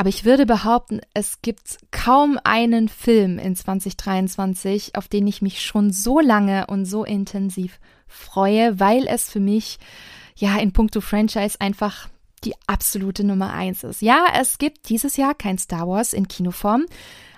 [0.00, 5.60] Aber ich würde behaupten, es gibt kaum einen Film in 2023, auf den ich mich
[5.60, 9.78] schon so lange und so intensiv freue, weil es für mich
[10.36, 12.08] ja in puncto Franchise einfach
[12.44, 14.00] die absolute Nummer eins ist.
[14.00, 16.86] Ja, es gibt dieses Jahr kein Star Wars in Kinoform,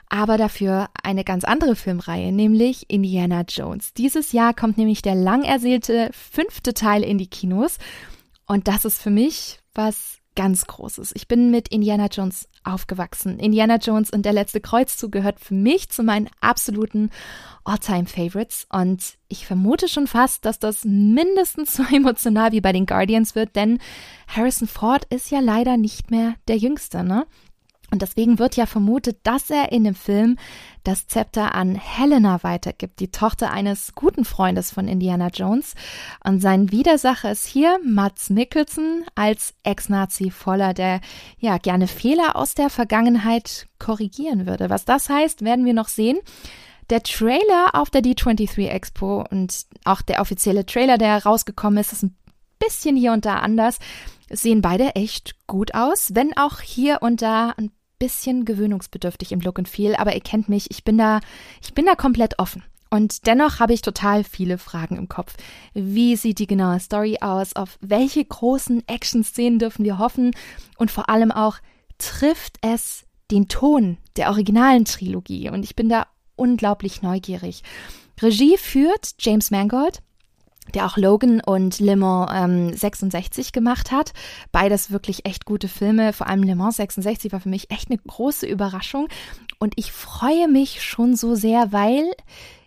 [0.08, 3.92] aber dafür eine ganz andere Filmreihe, nämlich Indiana Jones.
[3.92, 7.78] Dieses Jahr kommt nämlich der lang ersehnte fünfte Teil in die Kinos
[8.46, 11.12] und das ist für mich was ganz Großes.
[11.14, 13.38] Ich bin mit Indiana Jones aufgewachsen.
[13.38, 17.10] Indiana Jones und der letzte Kreuzzug gehört für mich zu meinen absoluten
[17.64, 23.34] All-Time-Favorites und ich vermute schon fast, dass das mindestens so emotional wie bei den Guardians
[23.34, 23.78] wird, denn
[24.28, 27.26] Harrison Ford ist ja leider nicht mehr der Jüngste, ne?
[27.92, 30.38] Und deswegen wird ja vermutet, dass er in dem Film
[30.82, 35.74] das Zepter an Helena weitergibt, die Tochter eines guten Freundes von Indiana Jones.
[36.24, 41.02] Und sein Widersacher ist hier Mats Mikkelsen als Ex-Nazi voller, der
[41.38, 44.70] ja gerne Fehler aus der Vergangenheit korrigieren würde.
[44.70, 46.18] Was das heißt, werden wir noch sehen.
[46.88, 52.04] Der Trailer auf der D23 Expo und auch der offizielle Trailer, der rausgekommen ist, ist
[52.04, 52.16] ein
[52.58, 53.78] bisschen hier und da anders.
[54.30, 57.70] Sehen beide echt gut aus, wenn auch hier und da ein
[58.02, 61.20] bisschen gewöhnungsbedürftig im Look and Feel, aber ihr kennt mich, ich bin da,
[61.62, 62.64] ich bin da komplett offen.
[62.90, 65.34] Und dennoch habe ich total viele Fragen im Kopf.
[65.72, 67.54] Wie sieht die genaue Story aus?
[67.54, 70.32] Auf welche großen Action-Szenen dürfen wir hoffen?
[70.78, 71.58] Und vor allem auch,
[71.96, 75.48] trifft es den Ton der originalen Trilogie?
[75.48, 77.62] Und ich bin da unglaublich neugierig.
[78.20, 80.02] Regie führt James Mangold
[80.74, 84.12] der auch Logan und Le Mans ähm, 66 gemacht hat.
[84.52, 86.12] Beides wirklich echt gute Filme.
[86.12, 89.08] Vor allem Le Mans 66 war für mich echt eine große Überraschung.
[89.58, 92.10] Und ich freue mich schon so sehr, weil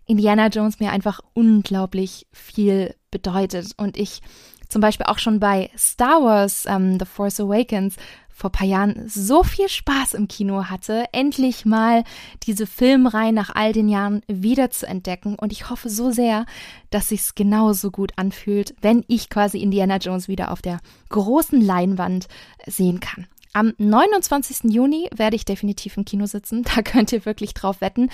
[0.05, 3.71] Indiana Jones mir einfach unglaublich viel bedeutet.
[3.77, 4.21] Und ich
[4.69, 7.95] zum Beispiel auch schon bei Star Wars ähm, The Force Awakens
[8.35, 12.03] vor paar Jahren so viel Spaß im Kino hatte, endlich mal
[12.43, 15.35] diese Filmreihe nach all den Jahren wieder zu entdecken.
[15.35, 16.45] Und ich hoffe so sehr,
[16.89, 22.27] dass sich's genauso gut anfühlt, wenn ich quasi Indiana Jones wieder auf der großen Leinwand
[22.67, 23.25] sehen kann.
[23.53, 24.69] Am 29.
[24.69, 26.63] Juni werde ich definitiv im Kino sitzen.
[26.75, 28.09] Da könnt ihr wirklich drauf wetten.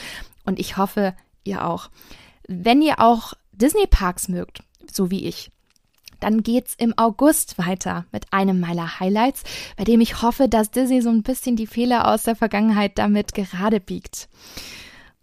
[0.45, 1.89] Und ich hoffe, ihr auch.
[2.47, 5.49] Wenn ihr auch Disney Parks mögt, so wie ich,
[6.21, 9.43] dann geht's im August weiter mit einem meiner Highlights,
[9.77, 13.33] bei dem ich hoffe, dass Disney so ein bisschen die Fehler aus der Vergangenheit damit
[13.33, 14.29] gerade biegt.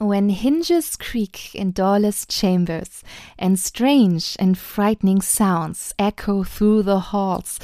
[0.00, 3.02] When hinges creak in doorless chambers,
[3.36, 7.58] and strange and frightening sounds echo through the halls.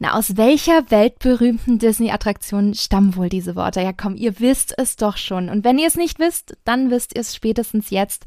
[0.00, 3.80] Na, aus welcher weltberühmten Disney-Attraktion stammen wohl diese Worte?
[3.80, 5.48] Ja, komm, ihr wisst es doch schon.
[5.48, 8.24] Und wenn ihr es nicht wisst, dann wisst ihr es spätestens jetzt.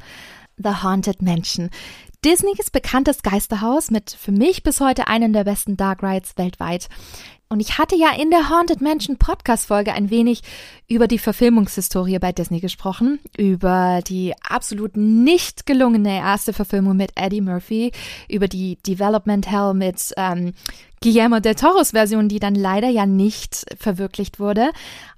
[0.58, 1.70] The Haunted Mansion.
[2.24, 6.88] Disneys bekanntes Geisterhaus mit für mich bis heute einen der besten Dark Rides weltweit.
[7.50, 10.44] Und ich hatte ja in der Haunted Mansion Podcast Folge ein wenig
[10.88, 17.42] über die Verfilmungshistorie bei Disney gesprochen, über die absolut nicht gelungene erste Verfilmung mit Eddie
[17.42, 17.92] Murphy,
[18.30, 20.54] über die Development Hell mit ähm,
[21.04, 24.70] Guillermo del Toros Version, die dann leider ja nicht verwirklicht wurde.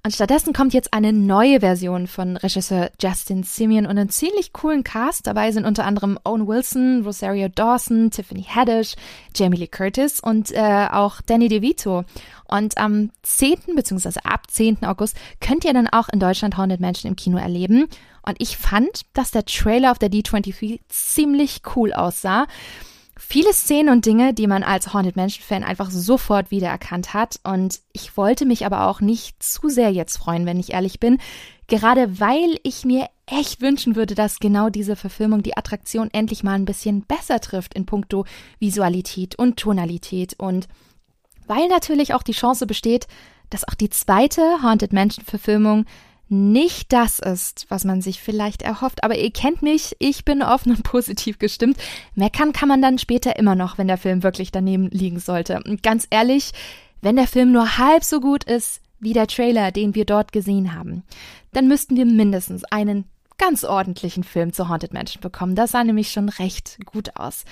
[0.02, 4.86] Und stattdessen kommt jetzt eine neue Version von Regisseur Justin Simeon und einen ziemlich coolen
[4.86, 5.28] Cast.
[5.28, 8.96] Dabei sind unter anderem Owen Wilson, Rosario Dawson, Tiffany Haddish,
[9.36, 12.06] Jamie Lee Curtis und äh, auch Danny DeVito.
[12.46, 13.76] Und am 10.
[13.76, 14.22] bzw.
[14.24, 14.86] ab 10.
[14.86, 17.90] August könnt ihr dann auch in Deutschland Haunted Mansion im Kino erleben.
[18.26, 22.48] Und ich fand, dass der Trailer auf der D23 ziemlich cool aussah
[23.28, 27.40] viele Szenen und Dinge, die man als Haunted Mansion-Fan einfach sofort wiedererkannt hat.
[27.44, 31.18] Und ich wollte mich aber auch nicht zu sehr jetzt freuen, wenn ich ehrlich bin.
[31.68, 36.54] Gerade weil ich mir echt wünschen würde, dass genau diese Verfilmung die Attraktion endlich mal
[36.54, 38.26] ein bisschen besser trifft in puncto
[38.60, 40.36] Visualität und Tonalität.
[40.38, 40.68] Und
[41.48, 43.08] weil natürlich auch die Chance besteht,
[43.50, 45.86] dass auch die zweite Haunted Mansion-Verfilmung
[46.34, 49.04] nicht das ist, was man sich vielleicht erhofft.
[49.04, 51.78] Aber ihr kennt mich, ich bin offen und positiv gestimmt.
[52.16, 55.62] Meckern kann man dann später immer noch, wenn der Film wirklich daneben liegen sollte.
[55.64, 56.52] Und ganz ehrlich,
[57.02, 60.74] wenn der Film nur halb so gut ist wie der Trailer, den wir dort gesehen
[60.74, 61.04] haben,
[61.52, 63.06] dann müssten wir mindestens einen
[63.46, 65.54] ganz ordentlichen Film zu Haunted Mansion bekommen.
[65.54, 67.44] Das sah nämlich schon recht gut aus.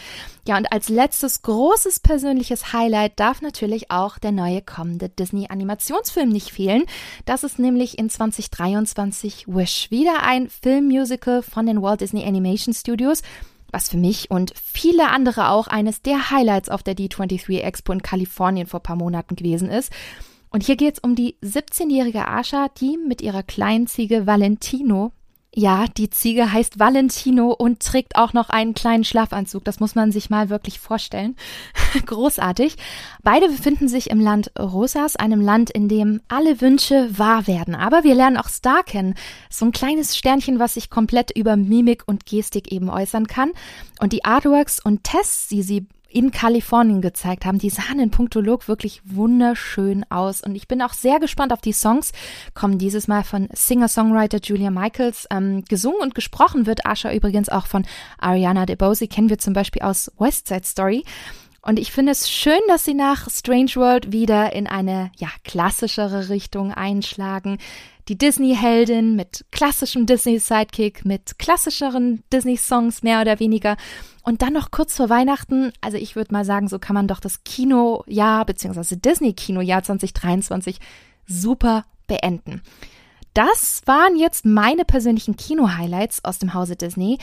[0.47, 6.51] Ja, und als letztes großes persönliches Highlight darf natürlich auch der neue kommende Disney-Animationsfilm nicht
[6.51, 6.83] fehlen.
[7.25, 9.91] Das ist nämlich in 2023 Wish.
[9.91, 13.21] Wieder ein Filmmusical von den Walt Disney Animation Studios
[13.73, 18.01] was für mich und viele andere auch eines der Highlights auf der D23 Expo in
[18.01, 19.93] Kalifornien vor paar Monaten gewesen ist.
[20.49, 25.13] Und hier geht es um die 17-jährige Asha, die mit ihrer kleinen Ziege Valentino
[25.53, 29.65] ja, die Ziege heißt Valentino und trägt auch noch einen kleinen Schlafanzug.
[29.65, 31.35] Das muss man sich mal wirklich vorstellen.
[32.05, 32.77] Großartig.
[33.21, 37.75] Beide befinden sich im Land Rosas, einem Land, in dem alle Wünsche wahr werden.
[37.75, 39.15] Aber wir lernen auch Star kennen.
[39.49, 43.51] So ein kleines Sternchen, was sich komplett über Mimik und Gestik eben äußern kann.
[43.99, 47.57] Und die Artworks und Tests, die sie in Kalifornien gezeigt haben.
[47.57, 50.41] Die sahen in puncto Look wirklich wunderschön aus.
[50.41, 52.11] Und ich bin auch sehr gespannt auf die Songs.
[52.53, 55.27] Kommen dieses Mal von Singer-Songwriter Julia Michaels.
[55.31, 57.85] Ähm, gesungen und gesprochen wird Asha übrigens auch von
[58.19, 59.07] Ariana DeBose.
[59.07, 61.03] Kennen wir zum Beispiel aus West Side Story.
[61.63, 66.29] Und ich finde es schön, dass sie nach Strange World wieder in eine, ja, klassischere
[66.29, 67.59] Richtung einschlagen.
[68.07, 73.77] Die Disney-Heldin mit klassischem Disney-Sidekick, mit klassischeren Disney-Songs mehr oder weniger.
[74.23, 77.19] Und dann noch kurz vor Weihnachten, also ich würde mal sagen, so kann man doch
[77.19, 78.95] das Kinojahr bzw.
[78.95, 80.79] Disney-Kinojahr 2023
[81.27, 82.61] super beenden.
[83.33, 87.17] Das waren jetzt meine persönlichen Kino-Highlights aus dem Hause Disney.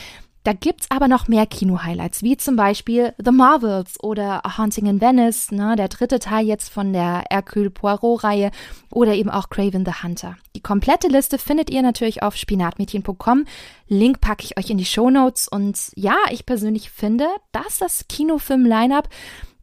[0.49, 4.99] Da gibt's aber noch mehr Kino-Highlights, wie zum Beispiel The Marvels oder A Haunting in
[4.99, 8.49] Venice, ne, der dritte Teil jetzt von der Hercule Poirot-Reihe
[8.89, 10.37] oder eben auch Craven the Hunter.
[10.55, 13.45] Die komplette Liste findet ihr natürlich auf spinatmädchen.com.
[13.89, 18.07] Link packe ich euch in die Show Notes und ja, ich persönlich finde, dass das
[18.09, 19.07] Kinofilm-Line-Up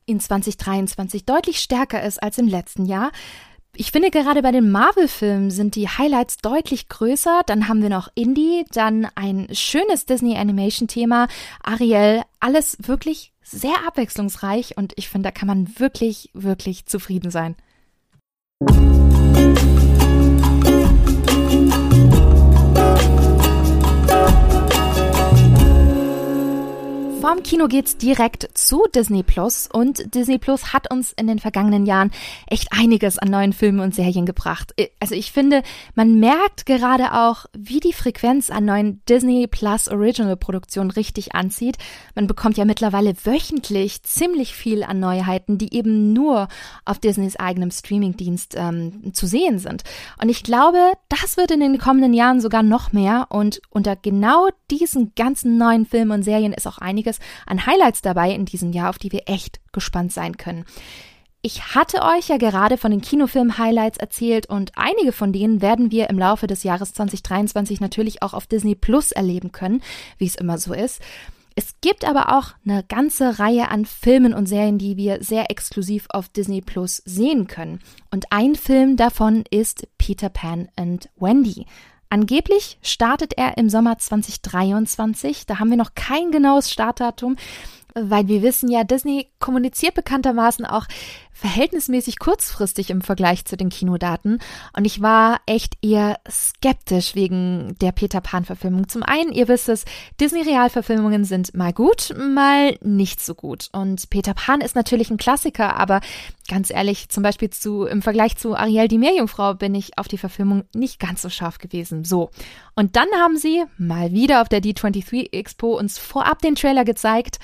[0.05, 3.11] in 2023 deutlich stärker ist als im letzten Jahr.
[3.79, 7.43] Ich finde gerade bei den Marvel-Filmen sind die Highlights deutlich größer.
[7.45, 11.29] Dann haben wir noch Indie, dann ein schönes Disney-Animation-Thema,
[11.62, 17.55] Ariel, alles wirklich sehr abwechslungsreich und ich finde, da kann man wirklich, wirklich zufrieden sein.
[27.27, 31.85] Vom Kino geht's direkt zu Disney Plus und Disney Plus hat uns in den vergangenen
[31.85, 32.12] Jahren
[32.47, 34.73] echt einiges an neuen Filmen und Serien gebracht.
[35.01, 35.65] Also ich finde,
[35.97, 41.79] man merkt gerade auch, wie die Frequenz an neuen Disney Plus Original Produktionen richtig anzieht.
[42.15, 46.47] Man bekommt ja mittlerweile wöchentlich ziemlich viel an Neuheiten, die eben nur
[46.85, 49.83] auf Disneys eigenem Streamingdienst ähm, zu sehen sind.
[50.23, 54.49] Und ich glaube, das wird in den kommenden Jahren sogar noch mehr und unter genau
[54.71, 58.72] diesen ganzen neuen Filmen und Serien ist auch einiges einiges an Highlights dabei in diesem
[58.72, 60.64] Jahr, auf die wir echt gespannt sein können.
[61.42, 66.11] Ich hatte euch ja gerade von den Kinofilm-Highlights erzählt und einige von denen werden wir
[66.11, 69.81] im Laufe des Jahres 2023 natürlich auch auf Disney Plus erleben können,
[70.18, 71.00] wie es immer so ist.
[71.55, 76.07] Es gibt aber auch eine ganze Reihe an Filmen und Serien, die wir sehr exklusiv
[76.11, 77.81] auf Disney Plus sehen können.
[78.11, 81.66] Und ein Film davon ist Peter Pan and Wendy.
[82.09, 85.47] Angeblich startet er im Sommer 2023.
[85.47, 87.37] Da haben wir noch kein genaues Startdatum
[87.97, 90.87] weil wir wissen ja, Disney kommuniziert bekanntermaßen auch
[91.37, 94.38] verhältnismäßig kurzfristig im Vergleich zu den Kinodaten.
[94.75, 98.88] Und ich war echt eher skeptisch wegen der Peter Pan-Verfilmung.
[98.88, 99.85] Zum einen, ihr wisst es,
[100.18, 103.68] Disney-Realverfilmungen sind mal gut, mal nicht so gut.
[103.72, 106.01] Und Peter Pan ist natürlich ein Klassiker, aber
[106.49, 110.18] ganz ehrlich, zum Beispiel zu, im Vergleich zu Ariel die Meerjungfrau bin ich auf die
[110.18, 112.05] Verfilmung nicht ganz so scharf gewesen.
[112.05, 112.31] So.
[112.75, 117.38] Und dann haben sie mal wieder auf der D23 Expo uns vorab den Trailer gezeigt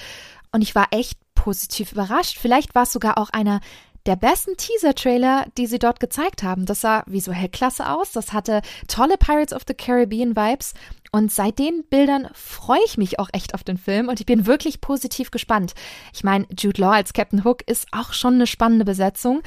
[0.52, 2.38] und ich war echt positiv überrascht.
[2.38, 3.60] Vielleicht war es sogar auch einer
[4.06, 6.66] der besten Teaser-Trailer, die sie dort gezeigt haben.
[6.66, 8.12] Das sah visuell klasse aus.
[8.12, 10.74] Das hatte tolle Pirates of the Caribbean Vibes.
[11.10, 14.46] Und seit den Bildern freue ich mich auch echt auf den Film und ich bin
[14.46, 15.74] wirklich positiv gespannt.
[16.12, 19.42] Ich meine, Jude Law als Captain Hook ist auch schon eine spannende Besetzung.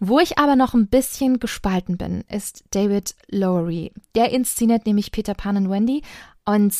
[0.00, 3.92] Wo ich aber noch ein bisschen gespalten bin, ist David Lowery.
[4.14, 6.02] Der inszeniert nämlich Peter Pan und Wendy
[6.46, 6.74] und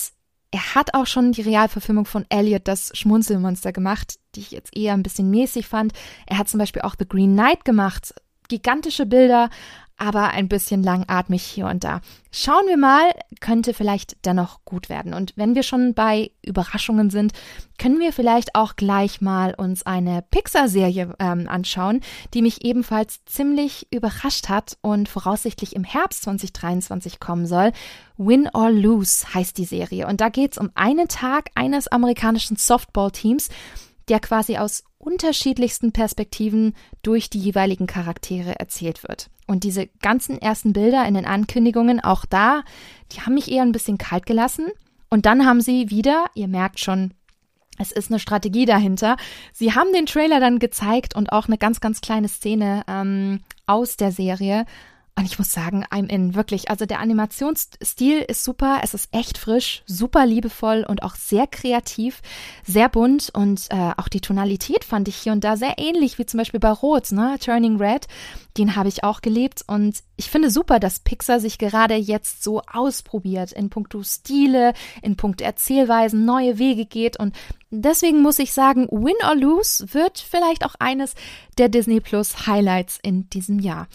[0.54, 4.92] er hat auch schon die Realverfilmung von Elliot, das Schmunzelmonster, gemacht, die ich jetzt eher
[4.94, 5.92] ein bisschen mäßig fand.
[6.26, 8.14] Er hat zum Beispiel auch The Green Knight gemacht.
[8.46, 9.50] Gigantische Bilder,
[9.96, 12.00] aber ein bisschen langatmig hier und da.
[12.32, 15.14] Schauen wir mal, könnte vielleicht dennoch gut werden.
[15.14, 17.32] Und wenn wir schon bei Überraschungen sind,
[17.78, 22.00] können wir vielleicht auch gleich mal uns eine Pixar-Serie ähm, anschauen,
[22.34, 27.72] die mich ebenfalls ziemlich überrascht hat und voraussichtlich im Herbst 2023 kommen soll.
[28.16, 30.08] Win or Lose heißt die Serie.
[30.08, 33.48] Und da geht es um einen Tag eines amerikanischen Softball-Teams,
[34.08, 39.30] der quasi aus unterschiedlichsten Perspektiven durch die jeweiligen Charaktere erzählt wird.
[39.46, 42.62] Und diese ganzen ersten Bilder in den Ankündigungen, auch da,
[43.12, 44.68] die haben mich eher ein bisschen kalt gelassen.
[45.10, 47.12] Und dann haben sie wieder, ihr merkt schon,
[47.78, 49.16] es ist eine Strategie dahinter.
[49.52, 53.96] Sie haben den Trailer dann gezeigt und auch eine ganz, ganz kleine Szene ähm, aus
[53.96, 54.64] der Serie.
[55.16, 56.70] Und ich muss sagen, I'm in, wirklich.
[56.70, 62.20] Also der Animationsstil ist super, es ist echt frisch, super liebevoll und auch sehr kreativ,
[62.64, 66.26] sehr bunt und äh, auch die Tonalität fand ich hier und da sehr ähnlich wie
[66.26, 67.36] zum Beispiel bei Rot, ne?
[67.38, 68.08] Turning Red.
[68.58, 72.62] Den habe ich auch gelebt und ich finde super, dass Pixar sich gerade jetzt so
[72.62, 77.36] ausprobiert in puncto Stile, in puncto Erzählweisen, neue Wege geht und
[77.70, 81.14] deswegen muss ich sagen, Win or Lose wird vielleicht auch eines
[81.58, 83.86] der Disney Plus Highlights in diesem Jahr.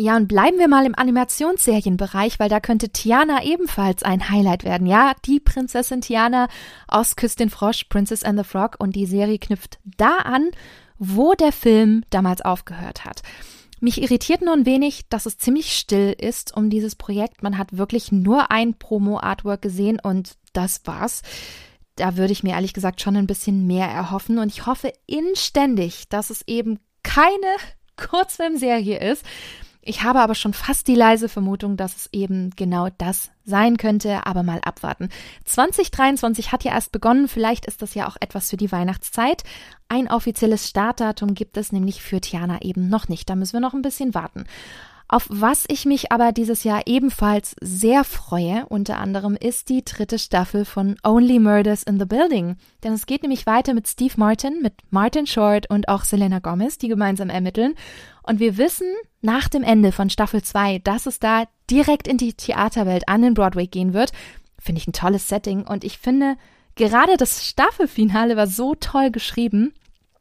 [0.00, 4.86] Ja, und bleiben wir mal im Animationsserienbereich, weil da könnte Tiana ebenfalls ein Highlight werden.
[4.86, 6.46] Ja, die Prinzessin Tiana
[6.86, 8.76] aus Küss den Frosch, Princess and the Frog.
[8.78, 10.52] Und die Serie knüpft da an,
[10.98, 13.22] wo der Film damals aufgehört hat.
[13.80, 17.42] Mich irritiert nur ein wenig, dass es ziemlich still ist um dieses Projekt.
[17.42, 21.22] Man hat wirklich nur ein Promo-Artwork gesehen und das war's.
[21.96, 26.08] Da würde ich mir ehrlich gesagt schon ein bisschen mehr erhoffen und ich hoffe inständig,
[26.08, 27.56] dass es eben keine
[27.96, 29.24] Kurzfilmserie ist,
[29.88, 34.26] ich habe aber schon fast die leise Vermutung, dass es eben genau das sein könnte,
[34.26, 35.08] aber mal abwarten.
[35.46, 39.44] 2023 hat ja erst begonnen, vielleicht ist das ja auch etwas für die Weihnachtszeit.
[39.88, 43.74] Ein offizielles Startdatum gibt es nämlich für Tiana eben noch nicht, da müssen wir noch
[43.74, 44.44] ein bisschen warten.
[45.10, 50.18] Auf was ich mich aber dieses Jahr ebenfalls sehr freue, unter anderem, ist die dritte
[50.18, 52.56] Staffel von Only Murders in the Building.
[52.84, 56.76] Denn es geht nämlich weiter mit Steve Martin, mit Martin Short und auch Selena Gomez,
[56.76, 57.74] die gemeinsam ermitteln.
[58.28, 58.86] Und wir wissen
[59.22, 63.32] nach dem Ende von Staffel 2, dass es da direkt in die Theaterwelt an den
[63.32, 64.12] Broadway gehen wird.
[64.58, 65.66] Finde ich ein tolles Setting.
[65.66, 66.36] Und ich finde,
[66.74, 69.72] gerade das Staffelfinale war so toll geschrieben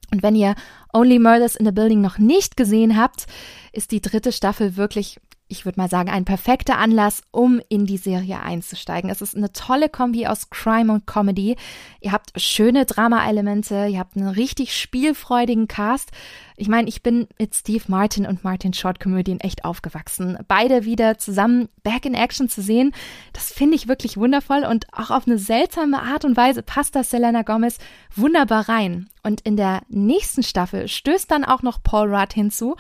[0.10, 0.56] Und wenn ihr
[0.94, 3.28] Only Murders in the Building noch nicht gesehen habt,
[3.74, 5.20] ist die dritte Staffel wirklich
[5.50, 9.10] ich würde mal sagen, ein perfekter Anlass, um in die Serie einzusteigen.
[9.10, 11.56] Es ist eine tolle Kombi aus Crime und Comedy.
[12.02, 16.12] Ihr habt schöne Drama-Elemente, ihr habt einen richtig spielfreudigen Cast.
[16.58, 20.38] Ich meine, ich bin mit Steve Martin und Martin Short Komödien echt aufgewachsen.
[20.48, 22.94] Beide wieder zusammen back in action zu sehen,
[23.32, 27.10] das finde ich wirklich wundervoll und auch auf eine seltsame Art und Weise passt das
[27.10, 27.78] Selena Gomez
[28.16, 29.08] wunderbar rein.
[29.24, 32.76] Und in der nächsten Staffel stößt dann auch noch Paul Rudd hinzu.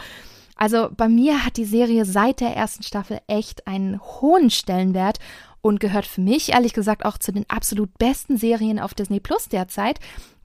[0.57, 5.19] Also bei mir hat die Serie seit der ersten Staffel echt einen hohen Stellenwert
[5.61, 9.49] und gehört für mich ehrlich gesagt auch zu den absolut besten Serien auf Disney Plus
[9.49, 9.99] derzeit,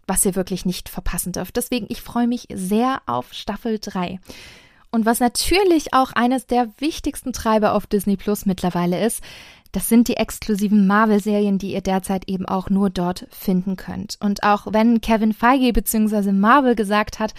[0.07, 1.57] was ihr wirklich nicht verpassen dürft.
[1.57, 4.21] Deswegen, ich freue mich sehr auf Staffel 3.
[4.91, 9.23] Und was natürlich auch eines der wichtigsten Treiber auf Disney Plus mittlerweile ist,
[9.73, 14.19] das sind die exklusiven Marvel-Serien, die ihr derzeit eben auch nur dort finden könnt.
[14.21, 16.33] Und auch wenn Kevin Feige bzw.
[16.33, 17.33] Marvel gesagt hat,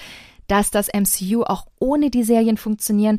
[0.54, 3.18] dass das MCU auch ohne die Serien funktionieren,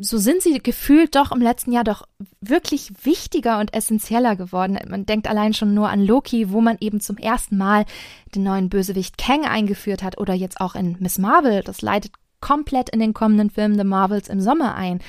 [0.00, 2.02] so sind sie gefühlt doch im letzten Jahr doch
[2.40, 4.76] wirklich wichtiger und essentieller geworden.
[4.88, 7.84] Man denkt allein schon nur an Loki, wo man eben zum ersten Mal
[8.34, 11.62] den neuen Bösewicht Kang eingeführt hat oder jetzt auch in Miss Marvel.
[11.62, 15.00] Das leitet komplett in den kommenden Filmen The Marvels im Sommer ein.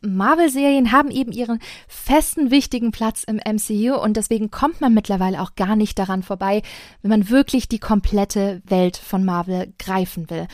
[0.00, 5.54] Marvel-Serien haben eben ihren festen, wichtigen Platz im MCU und deswegen kommt man mittlerweile auch
[5.54, 6.62] gar nicht daran vorbei,
[7.02, 10.46] wenn man wirklich die komplette Welt von Marvel greifen will.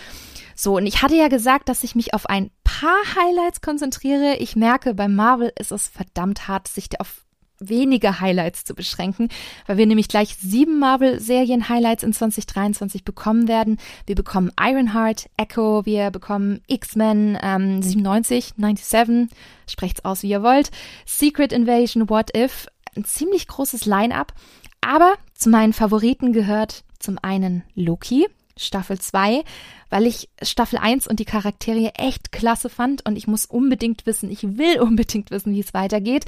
[0.63, 4.37] So, und ich hatte ja gesagt, dass ich mich auf ein paar Highlights konzentriere.
[4.41, 7.25] Ich merke, bei Marvel ist es verdammt hart, sich auf
[7.59, 9.31] wenige Highlights zu beschränken,
[9.67, 13.79] weil wir nämlich gleich sieben Marvel-Serien-Highlights in 2023 bekommen werden.
[14.05, 19.35] Wir bekommen Ironheart, Echo, wir bekommen X-Men ähm, 97, 97,
[19.67, 20.71] sprecht's aus, wie ihr wollt,
[21.07, 24.35] Secret Invasion, What If, ein ziemlich großes Line-up.
[24.83, 28.27] Aber zu meinen Favoriten gehört zum einen Loki,
[28.61, 29.43] Staffel 2,
[29.89, 34.31] weil ich Staffel 1 und die Charaktere echt klasse fand und ich muss unbedingt wissen,
[34.31, 36.27] ich will unbedingt wissen, wie es weitergeht.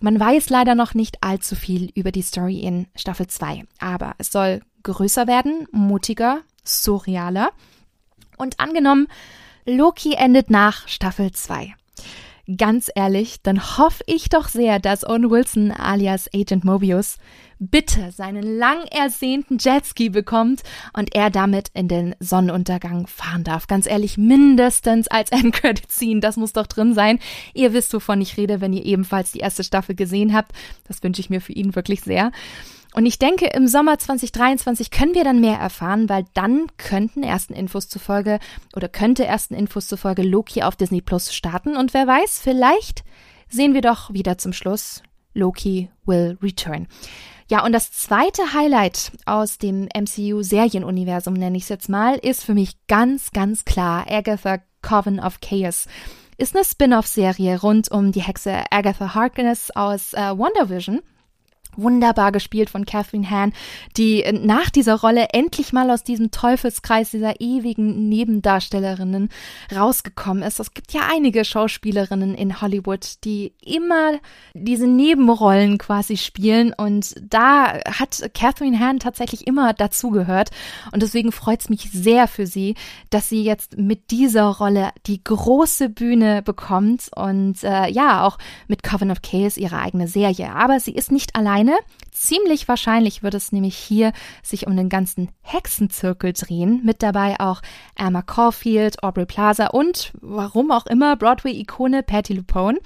[0.00, 4.30] Man weiß leider noch nicht allzu viel über die Story in Staffel 2, aber es
[4.30, 7.50] soll größer werden, mutiger, surrealer.
[8.36, 9.08] Und angenommen,
[9.64, 11.74] Loki endet nach Staffel 2.
[12.58, 17.16] Ganz ehrlich, dann hoffe ich doch sehr, dass Owen Wilson alias Agent Mobius
[17.58, 23.66] bitte seinen lang ersehnten Jetski bekommt und er damit in den Sonnenuntergang fahren darf.
[23.66, 27.18] Ganz ehrlich, mindestens als Endcredit Scene, das muss doch drin sein.
[27.54, 30.52] Ihr wisst, wovon ich rede, wenn ihr ebenfalls die erste Staffel gesehen habt.
[30.86, 32.30] Das wünsche ich mir für ihn wirklich sehr.
[32.94, 37.52] Und ich denke, im Sommer 2023 können wir dann mehr erfahren, weil dann könnten ersten
[37.52, 38.38] Infos zufolge
[38.76, 41.76] oder könnte ersten Infos zufolge Loki auf Disney Plus starten.
[41.76, 43.02] Und wer weiß, vielleicht
[43.48, 45.02] sehen wir doch wieder zum Schluss
[45.34, 46.86] Loki will return.
[47.50, 52.54] Ja, und das zweite Highlight aus dem MCU-Serienuniversum, nenne ich es jetzt mal, ist für
[52.54, 55.86] mich ganz, ganz klar Agatha Coven of Chaos.
[56.36, 61.02] Ist eine Spin-off-Serie rund um die Hexe Agatha Harkness aus äh, WandaVision
[61.76, 63.52] wunderbar gespielt von Catherine Hahn,
[63.96, 69.28] die nach dieser Rolle endlich mal aus diesem Teufelskreis dieser ewigen Nebendarstellerinnen
[69.74, 70.60] rausgekommen ist.
[70.60, 74.12] Es gibt ja einige Schauspielerinnen in Hollywood, die immer
[74.54, 80.50] diese Nebenrollen quasi spielen und da hat Catherine Hahn tatsächlich immer dazugehört
[80.92, 82.74] und deswegen freut es mich sehr für sie,
[83.10, 88.82] dass sie jetzt mit dieser Rolle die große Bühne bekommt und äh, ja, auch mit
[88.82, 90.52] Coven of Chaos ihre eigene Serie.
[90.54, 91.78] Aber sie ist nicht allein alleine.
[92.10, 94.12] Ziemlich wahrscheinlich wird es nämlich hier
[94.42, 96.80] sich um den ganzen Hexenzirkel drehen.
[96.84, 97.60] Mit dabei auch
[97.96, 102.78] Emma Caulfield, Aubrey Plaza und warum auch immer Broadway-Ikone Patty LuPone.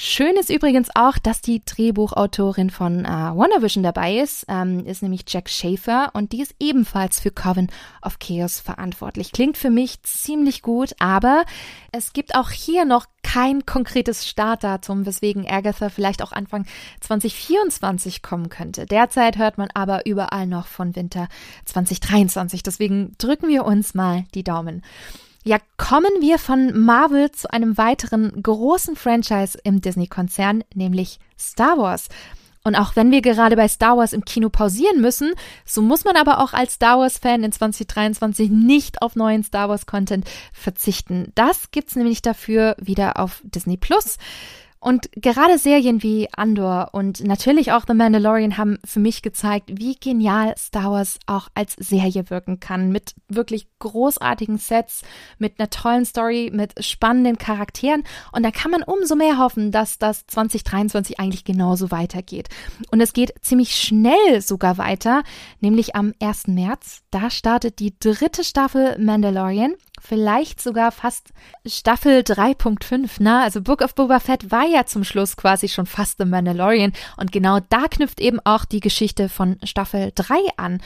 [0.00, 5.24] Schön ist übrigens auch, dass die Drehbuchautorin von äh, WandaVision dabei ist, ähm, ist nämlich
[5.26, 7.66] Jack Schaefer und die ist ebenfalls für Coven
[8.00, 9.32] of Chaos verantwortlich.
[9.32, 11.42] Klingt für mich ziemlich gut, aber
[11.90, 16.64] es gibt auch hier noch kein konkretes Startdatum, weswegen Agatha vielleicht auch Anfang
[17.00, 18.86] 2024 kommen könnte.
[18.86, 21.26] Derzeit hört man aber überall noch von Winter
[21.64, 22.62] 2023.
[22.62, 24.84] Deswegen drücken wir uns mal die Daumen.
[25.48, 32.08] Ja, kommen wir von Marvel zu einem weiteren großen Franchise im Disney-Konzern, nämlich Star Wars.
[32.64, 35.32] Und auch wenn wir gerade bei Star Wars im Kino pausieren müssen,
[35.64, 40.26] so muss man aber auch als Star Wars-Fan in 2023 nicht auf neuen Star Wars-Content
[40.52, 41.32] verzichten.
[41.34, 44.18] Das gibt's nämlich dafür wieder auf Disney Plus.
[44.80, 49.96] Und gerade Serien wie Andor und natürlich auch The Mandalorian haben für mich gezeigt, wie
[49.96, 52.92] genial Star Wars auch als Serie wirken kann.
[52.92, 55.02] Mit wirklich großartigen Sets,
[55.38, 58.04] mit einer tollen Story, mit spannenden Charakteren.
[58.32, 62.48] Und da kann man umso mehr hoffen, dass das 2023 eigentlich genauso weitergeht.
[62.90, 65.24] Und es geht ziemlich schnell sogar weiter,
[65.60, 66.48] nämlich am 1.
[66.48, 67.02] März.
[67.10, 71.30] Da startet die dritte Staffel Mandalorian vielleicht sogar fast
[71.66, 73.40] Staffel 3.5, ne?
[73.42, 77.32] Also Book of Boba Fett war ja zum Schluss quasi schon fast The Mandalorian und
[77.32, 80.80] genau da knüpft eben auch die Geschichte von Staffel 3 an.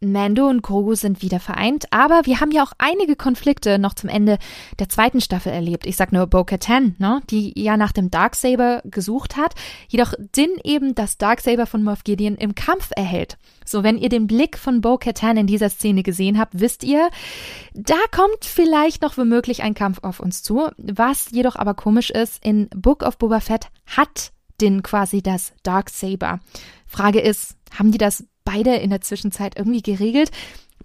[0.00, 4.10] Mando und Grogu sind wieder vereint, aber wir haben ja auch einige Konflikte noch zum
[4.10, 4.38] Ende
[4.78, 5.86] der zweiten Staffel erlebt.
[5.86, 9.54] Ich sag nur Bo-Katan, ne, die ja nach dem Darksaber gesucht hat,
[9.88, 13.38] jedoch Din eben das Darksaber von Moff Gideon im Kampf erhält.
[13.64, 17.10] So, wenn ihr den Blick von Bo-Katan in dieser Szene gesehen habt, wisst ihr,
[17.72, 20.68] da kommt vielleicht noch womöglich ein Kampf auf uns zu.
[20.76, 26.40] Was jedoch aber komisch ist, in Book of Boba Fett hat Din quasi das Darksaber.
[26.86, 30.30] Frage ist, haben die das beide in der Zwischenzeit irgendwie geregelt.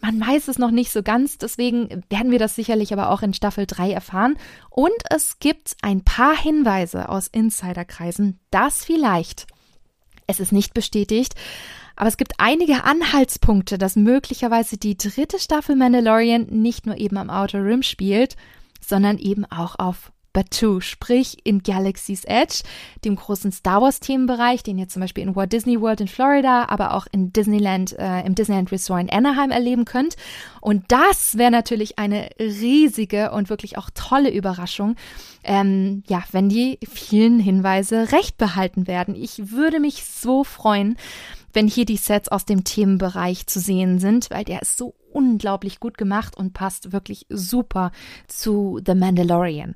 [0.02, 3.34] Man weiß es noch nicht so ganz, deswegen werden wir das sicherlich aber auch in
[3.34, 4.38] Staffel 3 erfahren.
[4.70, 9.46] Und es gibt ein paar Hinweise aus Insiderkreisen, dass vielleicht,
[10.26, 11.36] es ist nicht bestätigt,
[12.00, 17.30] aber es gibt einige Anhaltspunkte, dass möglicherweise die dritte Staffel Mandalorian nicht nur eben am
[17.30, 18.38] Outer Rim spielt,
[18.80, 22.62] sondern eben auch auf Batuu, sprich in Galaxy's Edge,
[23.04, 26.68] dem großen Star Wars Themenbereich, den ihr zum Beispiel in Walt Disney World in Florida,
[26.70, 30.16] aber auch in Disneyland, äh, im Disneyland Resort in Anaheim erleben könnt.
[30.62, 34.96] Und das wäre natürlich eine riesige und wirklich auch tolle Überraschung,
[35.44, 39.16] ähm, ja, wenn die vielen Hinweise recht behalten werden.
[39.16, 40.96] Ich würde mich so freuen,
[41.54, 45.80] wenn hier die Sets aus dem Themenbereich zu sehen sind, weil der ist so unglaublich
[45.80, 47.92] gut gemacht und passt wirklich super
[48.28, 49.76] zu The Mandalorian.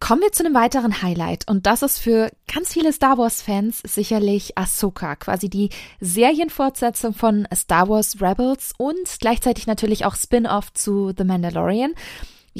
[0.00, 3.82] Kommen wir zu einem weiteren Highlight und das ist für ganz viele Star Wars Fans
[3.86, 5.68] sicherlich Ahsoka, quasi die
[6.00, 11.92] Serienfortsetzung von Star Wars Rebels und gleichzeitig natürlich auch Spin-off zu The Mandalorian.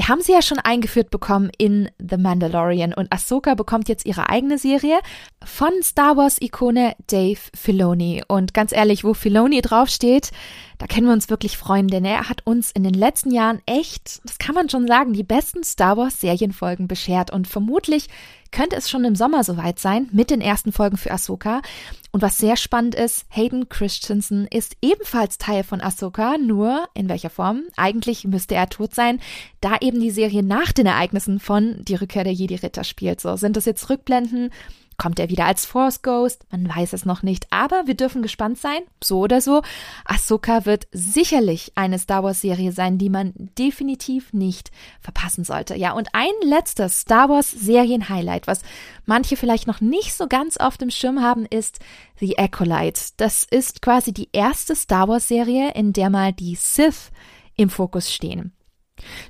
[0.09, 2.95] Haben sie ja schon eingeführt bekommen in The Mandalorian.
[2.95, 4.99] Und Ahsoka bekommt jetzt ihre eigene Serie
[5.45, 8.23] von Star Wars-Ikone Dave Filoni.
[8.27, 10.31] Und ganz ehrlich, wo Filoni draufsteht,
[10.79, 14.21] da können wir uns wirklich freuen, denn er hat uns in den letzten Jahren echt,
[14.25, 17.31] das kann man schon sagen, die besten Star Wars Serienfolgen beschert.
[17.31, 18.09] Und vermutlich
[18.53, 21.63] könnte es schon im Sommer soweit sein mit den ersten Folgen für Ahsoka.
[22.13, 27.31] Und was sehr spannend ist, Hayden Christensen ist ebenfalls Teil von Ahsoka, nur in welcher
[27.31, 27.63] Form?
[27.77, 29.21] Eigentlich müsste er tot sein,
[29.61, 33.21] da eben die Serie nach den Ereignissen von Die Rückkehr der Jedi-Ritter spielt.
[33.21, 34.51] So, sind das jetzt Rückblenden?
[35.01, 36.45] Kommt er wieder als Force Ghost?
[36.51, 38.81] Man weiß es noch nicht, aber wir dürfen gespannt sein.
[39.03, 39.63] So oder so.
[40.05, 44.71] Ahsoka wird sicherlich eine Star Wars Serie sein, die man definitiv nicht
[45.01, 45.75] verpassen sollte.
[45.75, 48.61] Ja, und ein letztes Star Wars Serien Highlight, was
[49.07, 51.79] manche vielleicht noch nicht so ganz auf dem Schirm haben, ist
[52.19, 53.01] The Acolyte.
[53.17, 57.11] Das ist quasi die erste Star Wars Serie, in der mal die Sith
[57.57, 58.53] im Fokus stehen.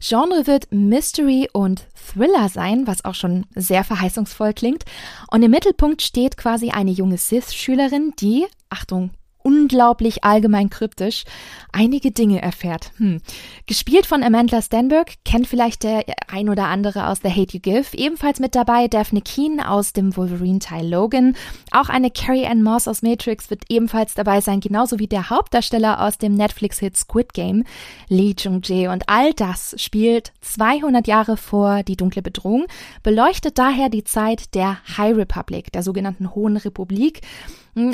[0.00, 4.84] Genre wird Mystery und Thriller sein, was auch schon sehr verheißungsvoll klingt.
[5.30, 9.10] Und im Mittelpunkt steht quasi eine junge Sith-Schülerin, die, Achtung,
[9.42, 11.24] unglaublich allgemein kryptisch
[11.72, 12.92] einige Dinge erfährt.
[12.96, 13.20] Hm.
[13.66, 17.86] Gespielt von Amanda Stenberg, kennt vielleicht der ein oder andere aus The Hate You Give.
[17.94, 21.36] Ebenfalls mit dabei Daphne Keen aus dem Wolverine-Teil Logan.
[21.70, 26.00] Auch eine Carrie Ann Moss aus Matrix wird ebenfalls dabei sein, genauso wie der Hauptdarsteller
[26.00, 27.64] aus dem Netflix-Hit Squid Game,
[28.08, 28.88] Lee Jung-jae.
[28.88, 32.66] Und all das spielt 200 Jahre vor Die dunkle Bedrohung,
[33.02, 37.20] beleuchtet daher die Zeit der High Republic, der sogenannten Hohen Republik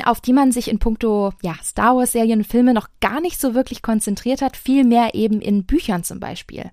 [0.05, 3.39] auf die man sich in puncto ja, Star Wars Serien und Filme noch gar nicht
[3.39, 6.71] so wirklich konzentriert hat, vielmehr eben in Büchern zum Beispiel.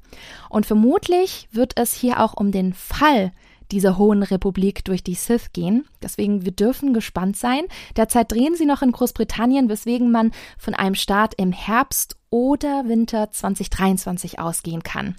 [0.49, 3.33] Und vermutlich wird es hier auch um den Fall
[3.71, 5.85] dieser Hohen Republik durch die Sith gehen.
[6.03, 7.63] Deswegen, wir dürfen gespannt sein.
[7.97, 13.31] Derzeit drehen sie noch in Großbritannien, weswegen man von einem Start im Herbst oder Winter
[13.31, 15.17] 2023 ausgehen kann.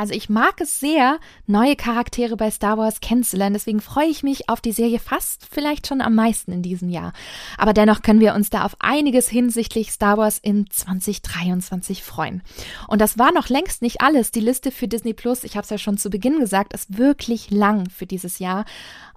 [0.00, 3.52] Also ich mag es sehr, neue Charaktere bei Star Wars kennenzulernen.
[3.52, 7.12] Deswegen freue ich mich auf die Serie fast vielleicht schon am meisten in diesem Jahr.
[7.58, 12.40] Aber dennoch können wir uns da auf einiges hinsichtlich Star Wars in 2023 freuen.
[12.88, 14.30] Und das war noch längst nicht alles.
[14.30, 17.50] Die Liste für Disney Plus, ich habe es ja schon zu Beginn gesagt, ist wirklich
[17.50, 18.64] lang für dieses Jahr.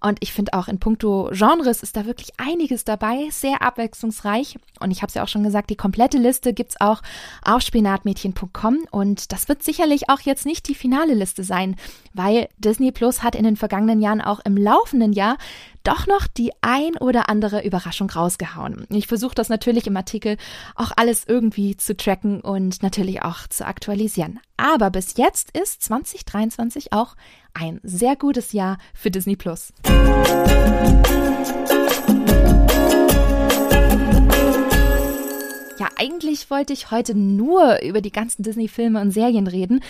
[0.02, 4.60] Und ich finde auch in puncto Genres ist da wirklich einiges dabei, sehr abwechslungsreich.
[4.82, 7.02] Und ich habe es ja auch schon gesagt, die komplette Liste gibt's auch
[7.42, 8.80] auf spinatmädchen.com.
[8.92, 11.76] Und das wird sicherlich auch jetzt nicht die die finale Liste sein,
[12.14, 15.38] weil Disney Plus hat in den vergangenen Jahren auch im laufenden Jahr
[15.84, 18.88] doch noch die ein oder andere Überraschung rausgehauen.
[18.90, 20.38] Ich versuche das natürlich im Artikel
[20.76, 24.40] auch alles irgendwie zu tracken und natürlich auch zu aktualisieren.
[24.58, 27.16] Aber bis jetzt ist 2023 auch
[27.54, 29.74] ein sehr gutes Jahr für Disney Plus.
[29.86, 31.04] Ja,
[35.98, 39.82] eigentlich wollte ich heute nur über die ganzen Disney-Filme und Serien reden.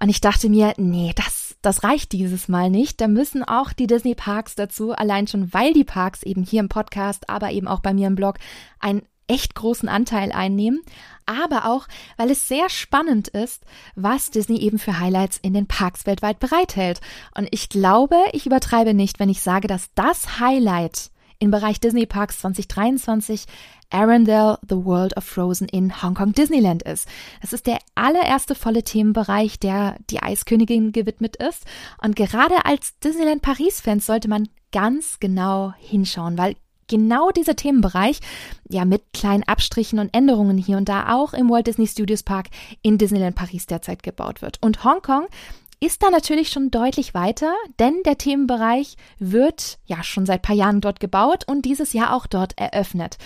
[0.00, 3.00] Und ich dachte mir, nee, das, das reicht dieses Mal nicht.
[3.00, 7.28] Da müssen auch die Disney-Parks dazu, allein schon, weil die Parks eben hier im Podcast,
[7.28, 8.38] aber eben auch bei mir im Blog
[8.78, 10.80] einen echt großen Anteil einnehmen.
[11.24, 11.86] Aber auch,
[12.16, 13.62] weil es sehr spannend ist,
[13.94, 17.00] was Disney eben für Highlights in den Parks weltweit bereithält.
[17.36, 21.10] Und ich glaube, ich übertreibe nicht, wenn ich sage, dass das Highlight
[21.40, 23.46] im Bereich Disney Parks 2023
[23.90, 27.08] Arendelle, The World of Frozen in Hong Kong Disneyland ist.
[27.40, 31.64] Das ist der allererste volle Themenbereich, der die Eiskönigin gewidmet ist.
[32.02, 36.54] Und gerade als Disneyland Paris-Fans sollte man ganz genau hinschauen, weil
[36.86, 38.20] genau dieser Themenbereich,
[38.68, 42.48] ja mit kleinen Abstrichen und Änderungen hier und da auch im Walt Disney Studios Park
[42.82, 44.58] in Disneyland Paris derzeit gebaut wird.
[44.60, 45.26] Und Hongkong
[45.80, 50.82] ist da natürlich schon deutlich weiter, denn der Themenbereich wird ja schon seit paar Jahren
[50.82, 53.16] dort gebaut und dieses Jahr auch dort eröffnet.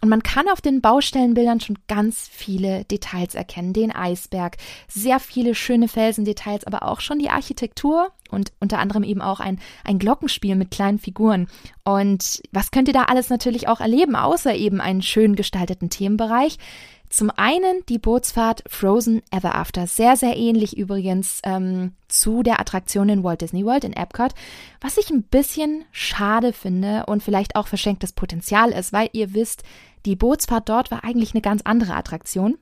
[0.00, 3.72] Und man kann auf den Baustellenbildern schon ganz viele Details erkennen.
[3.72, 9.22] Den Eisberg, sehr viele schöne Felsendetails, aber auch schon die Architektur und unter anderem eben
[9.22, 11.48] auch ein, ein Glockenspiel mit kleinen Figuren.
[11.84, 16.58] Und was könnt ihr da alles natürlich auch erleben, außer eben einen schön gestalteten Themenbereich?
[17.14, 23.08] Zum einen die Bootsfahrt Frozen Ever After, sehr, sehr ähnlich übrigens ähm, zu der Attraktion
[23.08, 24.34] in Walt Disney World in Epcot,
[24.80, 29.62] was ich ein bisschen schade finde und vielleicht auch verschenktes Potenzial ist, weil ihr wisst,
[30.06, 32.58] die Bootsfahrt dort war eigentlich eine ganz andere Attraktion.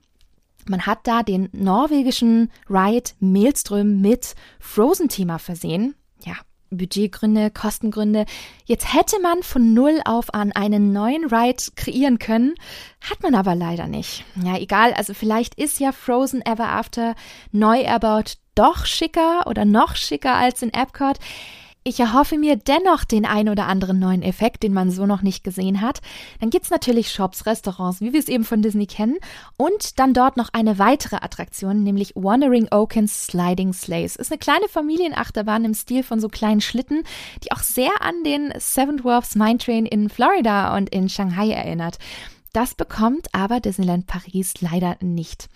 [0.67, 5.95] Man hat da den norwegischen Ride Maelström mit Frozen-Thema versehen.
[6.23, 6.35] Ja,
[6.77, 8.25] Budgetgründe, Kostengründe.
[8.65, 12.55] Jetzt hätte man von Null auf an einen neuen Ride kreieren können,
[13.01, 14.23] hat man aber leider nicht.
[14.43, 17.15] Ja, egal, also vielleicht ist ja Frozen Ever After
[17.51, 21.17] neu erbaut doch schicker oder noch schicker als in Epcot.
[21.85, 25.43] Ich erhoffe mir dennoch den ein oder anderen neuen Effekt, den man so noch nicht
[25.43, 25.99] gesehen hat.
[26.39, 29.17] Dann gibt's natürlich Shops, Restaurants, wie wir es eben von Disney kennen.
[29.57, 34.15] Und dann dort noch eine weitere Attraktion, nämlich Wandering Oakens Sliding Sleighs.
[34.15, 37.03] Ist eine kleine Familienachterbahn im Stil von so kleinen Schlitten,
[37.43, 41.97] die auch sehr an den Seven Dwarfs Mine Train in Florida und in Shanghai erinnert.
[42.53, 45.49] Das bekommt aber Disneyland Paris leider nicht.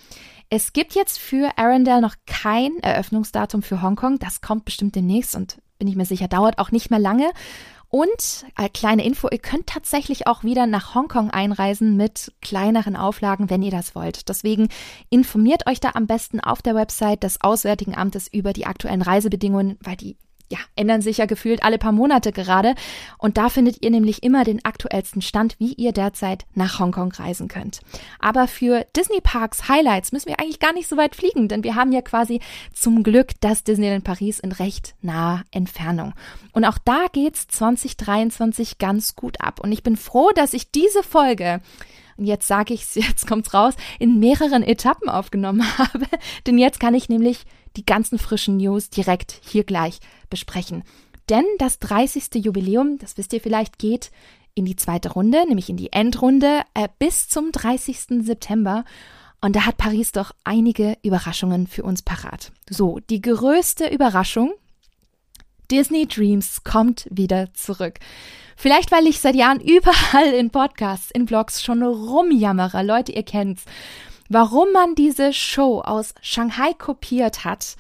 [0.49, 4.19] Es gibt jetzt für Arendelle noch kein Eröffnungsdatum für Hongkong.
[4.19, 7.32] Das kommt bestimmt demnächst und bin ich mir sicher, dauert auch nicht mehr lange.
[7.89, 13.49] Und äh, kleine Info, ihr könnt tatsächlich auch wieder nach Hongkong einreisen mit kleineren Auflagen,
[13.49, 14.28] wenn ihr das wollt.
[14.28, 14.67] Deswegen
[15.09, 19.78] informiert euch da am besten auf der Website des Auswärtigen Amtes über die aktuellen Reisebedingungen,
[19.82, 20.17] weil die
[20.52, 22.76] ja, ändern sich ja gefühlt alle paar Monate gerade.
[23.18, 27.48] Und da findet ihr nämlich immer den aktuellsten Stand, wie ihr derzeit nach Hongkong reisen
[27.48, 27.82] könnt.
[28.20, 31.76] Aber für Disney Parks Highlights müssen wir eigentlich gar nicht so weit fliegen, denn wir
[31.76, 32.39] haben ja quasi
[32.74, 36.14] zum Glück das Disneyland Paris in recht naher Entfernung.
[36.54, 39.60] Und auch da geht's 2023 ganz gut ab.
[39.60, 41.62] Und ich bin froh, dass ich diese Folge
[42.18, 46.06] und jetzt sage ich es, jetzt kommt's raus, in mehreren Etappen aufgenommen habe.
[46.45, 47.45] Denn jetzt kann ich nämlich
[47.78, 49.99] die ganzen frischen News direkt hier gleich
[50.30, 50.84] besprechen.
[51.30, 52.43] Denn das 30.
[52.43, 54.11] Jubiläum, das wisst ihr vielleicht, geht
[54.55, 58.25] in die zweite Runde, nämlich in die Endrunde äh, bis zum 30.
[58.25, 58.86] September.
[59.39, 62.51] Und da hat Paris doch einige Überraschungen für uns parat.
[62.69, 64.53] So, die größte Überraschung,
[65.69, 67.99] Disney Dreams kommt wieder zurück.
[68.55, 72.84] Vielleicht, weil ich seit Jahren überall in Podcasts, in Blogs schon rumjammere.
[72.84, 73.63] Leute, ihr kennt's.
[74.30, 77.75] Warum man diese Show aus Shanghai kopiert hat,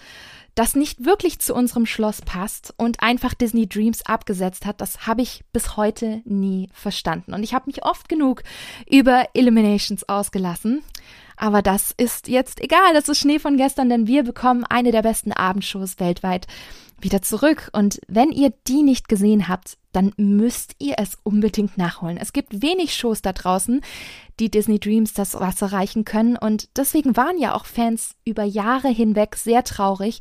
[0.57, 5.21] das nicht wirklich zu unserem Schloss passt und einfach Disney Dreams abgesetzt hat, das habe
[5.21, 7.33] ich bis heute nie verstanden.
[7.35, 8.41] Und ich habe mich oft genug
[8.89, 10.81] über Eliminations ausgelassen.
[11.35, 15.03] Aber das ist jetzt egal, das ist Schnee von gestern, denn wir bekommen eine der
[15.03, 16.47] besten Abendshows weltweit
[16.99, 17.69] wieder zurück.
[17.73, 22.17] Und wenn ihr die nicht gesehen habt, dann müsst ihr es unbedingt nachholen.
[22.17, 23.81] Es gibt wenig Shows da draußen,
[24.39, 26.37] die Disney Dreams das Wasser reichen können.
[26.37, 30.19] Und deswegen waren ja auch Fans über Jahre hinweg sehr traurig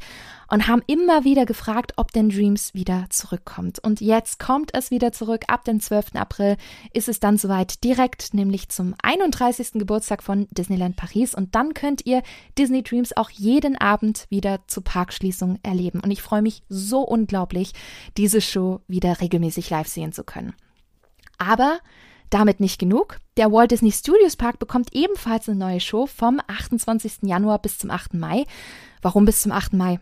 [0.48, 3.78] und haben immer wieder gefragt, ob denn Dreams wieder zurückkommt.
[3.80, 5.44] Und jetzt kommt es wieder zurück.
[5.48, 6.14] Ab dem 12.
[6.14, 6.56] April
[6.94, 9.72] ist es dann soweit direkt, nämlich zum 31.
[9.72, 11.34] Geburtstag von Disneyland Paris.
[11.34, 12.22] Und dann könnt ihr
[12.56, 16.00] Disney Dreams auch jeden Abend wieder zur Parkschließung erleben.
[16.00, 17.72] Und ich freue mich so unglaublich,
[18.16, 20.54] diese Show wieder regelmäßig live sehen zu können.
[21.38, 21.78] Aber
[22.30, 23.18] damit nicht genug.
[23.36, 27.18] Der Walt Disney Studios Park bekommt ebenfalls eine neue Show vom 28.
[27.22, 28.14] Januar bis zum 8.
[28.14, 28.44] Mai.
[29.02, 29.74] Warum bis zum 8.
[29.74, 30.00] Mai?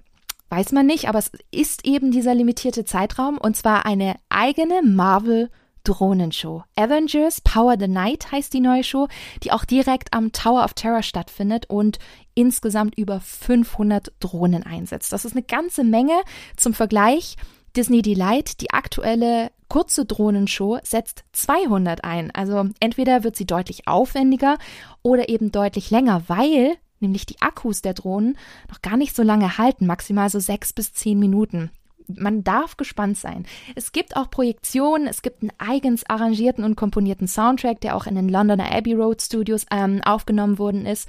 [0.54, 5.50] weiß man nicht, aber es ist eben dieser limitierte Zeitraum und zwar eine eigene Marvel
[5.82, 6.62] Drohnenshow.
[6.76, 9.08] Avengers Power the Night heißt die neue Show,
[9.42, 11.98] die auch direkt am Tower of Terror stattfindet und
[12.34, 15.12] insgesamt über 500 Drohnen einsetzt.
[15.12, 16.14] Das ist eine ganze Menge.
[16.56, 17.36] Zum Vergleich,
[17.76, 22.30] Disney Delight, die aktuelle kurze Drohnenshow, setzt 200 ein.
[22.30, 24.58] Also entweder wird sie deutlich aufwendiger
[25.02, 29.58] oder eben deutlich länger, weil nämlich die Akkus der Drohnen noch gar nicht so lange
[29.58, 31.70] halten, maximal so sechs bis zehn Minuten
[32.06, 33.46] man darf gespannt sein.
[33.74, 38.14] Es gibt auch Projektionen, es gibt einen eigens arrangierten und komponierten Soundtrack, der auch in
[38.14, 41.08] den Londoner Abbey Road Studios ähm, aufgenommen worden ist.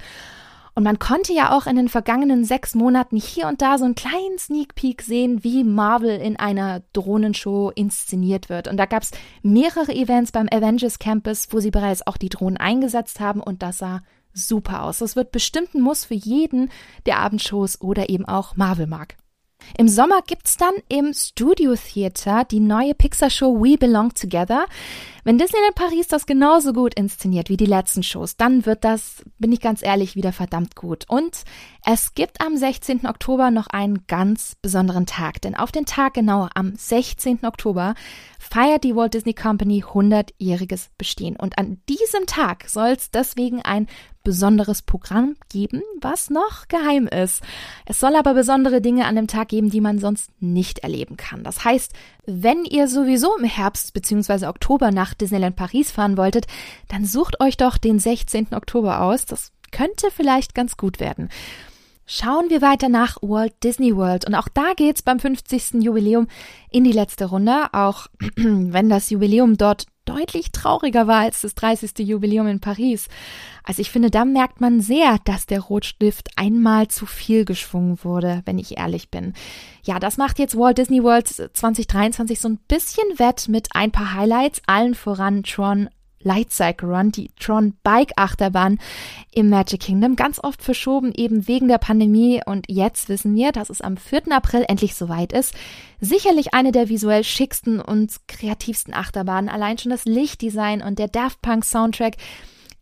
[0.76, 3.94] Und man konnte ja auch in den vergangenen sechs Monaten hier und da so einen
[3.94, 8.68] kleinen Sneak Peek sehen, wie Marvel in einer Drohnenshow inszeniert wird.
[8.68, 9.10] Und da gab es
[9.42, 13.78] mehrere Events beim Avengers Campus, wo sie bereits auch die Drohnen eingesetzt haben und das
[13.78, 14.02] sah
[14.34, 14.98] super aus.
[14.98, 16.70] Das wird bestimmt ein Muss für jeden,
[17.06, 19.16] der Abendshows oder eben auch Marvel mag.
[19.78, 24.66] Im Sommer gibt's dann im Studio Theater die neue Pixar-Show We Belong Together.
[25.24, 29.50] Wenn Disneyland Paris das genauso gut inszeniert wie die letzten Shows, dann wird das, bin
[29.50, 31.04] ich ganz ehrlich, wieder verdammt gut.
[31.08, 31.42] Und
[31.84, 33.06] es gibt am 16.
[33.06, 37.44] Oktober noch einen ganz besonderen Tag, denn auf den Tag genau am 16.
[37.44, 37.94] Oktober
[38.38, 41.34] feiert die Walt Disney Company 100-jähriges Bestehen.
[41.34, 43.88] Und an diesem Tag soll es deswegen ein
[44.26, 47.44] besonderes Programm geben, was noch geheim ist.
[47.84, 51.44] Es soll aber besondere Dinge an dem Tag geben, die man sonst nicht erleben kann.
[51.44, 51.92] Das heißt,
[52.26, 54.46] wenn ihr sowieso im Herbst bzw.
[54.46, 56.48] Oktober nach Disneyland Paris fahren wolltet,
[56.88, 58.48] dann sucht euch doch den 16.
[58.50, 59.26] Oktober aus.
[59.26, 61.28] Das könnte vielleicht ganz gut werden.
[62.04, 64.26] Schauen wir weiter nach Walt Disney World.
[64.26, 65.84] Und auch da geht's beim 50.
[65.84, 66.26] Jubiläum
[66.68, 71.98] in die letzte Runde, auch wenn das Jubiläum dort deutlich trauriger war als das 30.
[71.98, 73.08] Jubiläum in Paris.
[73.62, 78.42] Also ich finde, da merkt man sehr, dass der Rotstift einmal zu viel geschwungen wurde,
[78.46, 79.34] wenn ich ehrlich bin.
[79.82, 84.14] Ja, das macht jetzt Walt Disney World 2023 so ein bisschen wett mit ein paar
[84.14, 85.88] Highlights, allen voran Tron
[86.26, 88.78] Light Cycle Run, die Tron Bike Achterbahn
[89.32, 93.70] im Magic Kingdom, ganz oft verschoben eben wegen der Pandemie und jetzt wissen wir, dass
[93.70, 94.32] es am 4.
[94.32, 95.54] April endlich soweit ist.
[96.00, 101.40] Sicherlich eine der visuell schicksten und kreativsten Achterbahnen, allein schon das Lichtdesign und der Daft
[101.42, 102.16] Punk Soundtrack.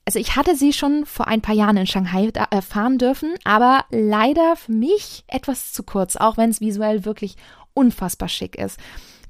[0.07, 4.57] Also ich hatte sie schon vor ein paar Jahren in Shanghai erfahren dürfen, aber leider
[4.57, 7.37] für mich etwas zu kurz, auch wenn es visuell wirklich
[7.75, 8.79] unfassbar schick ist.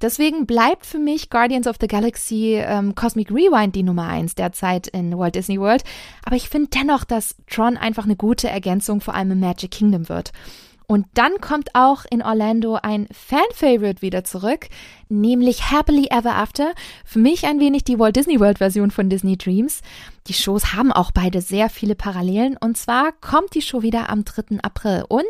[0.04, 4.86] Deswegen bleibt für mich Guardians of the Galaxy ähm, Cosmic Rewind die Nummer eins derzeit
[4.86, 5.82] in Walt Disney World.
[6.26, 10.10] Aber ich finde dennoch, dass Tron einfach eine gute Ergänzung vor allem im Magic Kingdom
[10.10, 10.32] wird.
[10.86, 14.68] Und dann kommt auch in Orlando ein Fan-Favorite wieder zurück,
[15.08, 16.74] nämlich Happily Ever After.
[17.06, 19.80] Für mich ein wenig die Walt Disney World Version von Disney Dreams.
[20.26, 22.58] Die Shows haben auch beide sehr viele Parallelen.
[22.58, 24.58] Und zwar kommt die Show wieder am 3.
[24.60, 25.06] April.
[25.08, 25.24] Und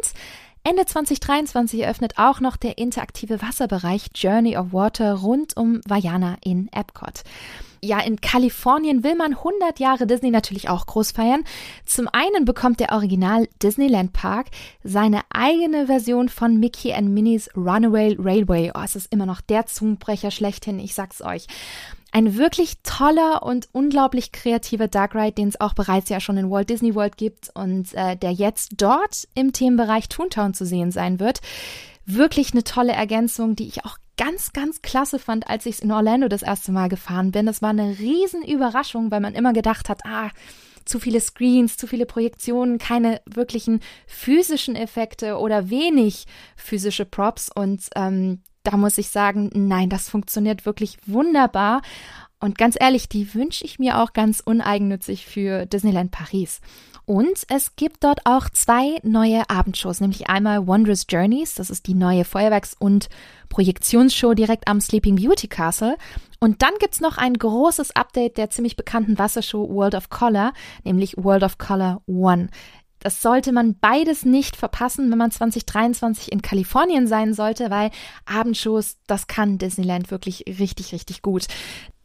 [0.66, 6.70] Ende 2023 eröffnet auch noch der interaktive Wasserbereich Journey of Water rund um Vajana in
[6.72, 7.22] Epcot.
[7.82, 11.44] Ja, in Kalifornien will man 100 Jahre Disney natürlich auch groß feiern.
[11.84, 14.46] Zum einen bekommt der Original Disneyland Park
[14.82, 18.72] seine eigene Version von Mickey and Minnie's Runaway Railway.
[18.74, 21.46] Oh, es ist immer noch der Zungenbrecher schlechthin, ich sag's euch.
[22.16, 26.48] Ein wirklich toller und unglaublich kreativer Dark Ride, den es auch bereits ja schon in
[26.48, 31.18] Walt Disney World gibt und äh, der jetzt dort im Themenbereich Toontown zu sehen sein
[31.18, 31.40] wird.
[32.06, 35.90] Wirklich eine tolle Ergänzung, die ich auch ganz, ganz klasse fand, als ich es in
[35.90, 37.46] Orlando das erste Mal gefahren bin.
[37.46, 40.30] Das war eine riesen Überraschung, weil man immer gedacht hat, ah,
[40.84, 47.50] zu viele Screens, zu viele Projektionen, keine wirklichen physischen Effekte oder wenig physische Props.
[47.52, 51.82] Und ähm, da muss ich sagen, nein, das funktioniert wirklich wunderbar.
[52.40, 56.60] Und ganz ehrlich, die wünsche ich mir auch ganz uneigennützig für Disneyland Paris.
[57.06, 61.94] Und es gibt dort auch zwei neue Abendshows, nämlich einmal Wondrous Journeys, das ist die
[61.94, 63.08] neue Feuerwerks- und
[63.50, 65.96] Projektionsshow direkt am Sleeping Beauty Castle.
[66.40, 70.52] Und dann gibt's noch ein großes Update der ziemlich bekannten Wassershow World of Color,
[70.82, 72.48] nämlich World of Color One.
[73.04, 77.90] Das sollte man beides nicht verpassen, wenn man 2023 in Kalifornien sein sollte, weil
[78.24, 81.46] Abendshows, das kann Disneyland wirklich richtig, richtig gut.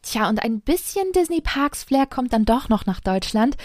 [0.01, 3.55] Tja, und ein bisschen Disney Parks Flair kommt dann doch noch nach Deutschland.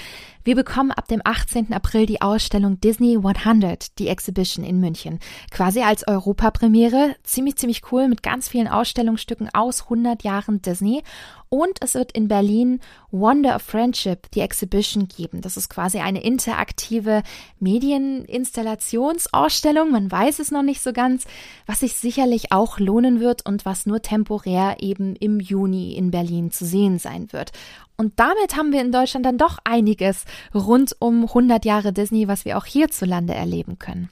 [0.44, 1.72] Wir bekommen ab dem 18.
[1.72, 5.18] April die Ausstellung Disney 100, die Exhibition in München.
[5.50, 7.16] Quasi als Europapremiere.
[7.22, 11.02] Ziemlich, ziemlich cool mit ganz vielen Ausstellungsstücken aus 100 Jahren Disney.
[11.48, 12.80] Und es wird in Berlin
[13.10, 15.40] Wonder of Friendship, die Exhibition geben.
[15.40, 17.22] Das ist quasi eine interaktive
[17.60, 19.90] Medieninstallationsausstellung.
[19.92, 21.24] Man weiß es noch nicht so ganz,
[21.64, 26.50] was sich sicherlich auch lohnen wird und was nur temporär eben im Juni in Berlin
[26.50, 27.52] zu sehen sein wird.
[27.96, 30.24] Und damit haben wir in Deutschland dann doch einiges
[30.54, 34.10] rund um 100 Jahre Disney, was wir auch hierzulande erleben können.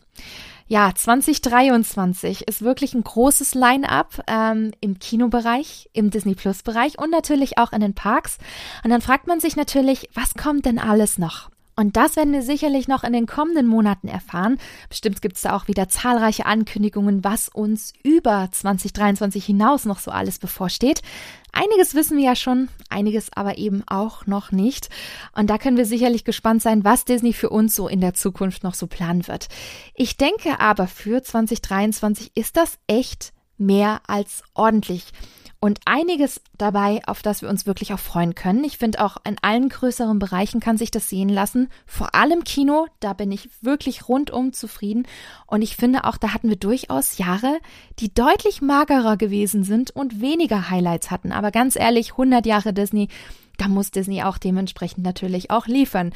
[0.69, 7.11] Ja, 2023 ist wirklich ein großes Line-up ähm, im Kinobereich, im Disney Plus Bereich und
[7.11, 8.39] natürlich auch in den Parks.
[8.83, 11.51] Und dann fragt man sich natürlich, was kommt denn alles noch?
[11.75, 14.59] Und das werden wir sicherlich noch in den kommenden Monaten erfahren.
[14.89, 20.11] Bestimmt gibt es da auch wieder zahlreiche Ankündigungen, was uns über 2023 hinaus noch so
[20.11, 21.01] alles bevorsteht.
[21.53, 24.89] Einiges wissen wir ja schon, einiges aber eben auch noch nicht.
[25.35, 28.65] Und da können wir sicherlich gespannt sein, was Disney für uns so in der Zukunft
[28.65, 29.49] noch so planen wird.
[29.95, 35.13] Ich denke aber für 2023 ist das echt mehr als ordentlich
[35.63, 38.65] und einiges dabei, auf das wir uns wirklich auch freuen können.
[38.65, 41.69] Ich finde auch in allen größeren Bereichen kann sich das sehen lassen.
[41.87, 45.07] Vor allem Kino, da bin ich wirklich rundum zufrieden.
[45.47, 47.61] Und ich finde auch, da hatten wir durchaus Jahre,
[48.01, 51.31] die deutlich magerer gewesen sind und weniger Highlights hatten.
[51.31, 53.07] Aber ganz ehrlich, 100 Jahre Disney,
[53.57, 56.13] da muss Disney auch dementsprechend natürlich auch liefern.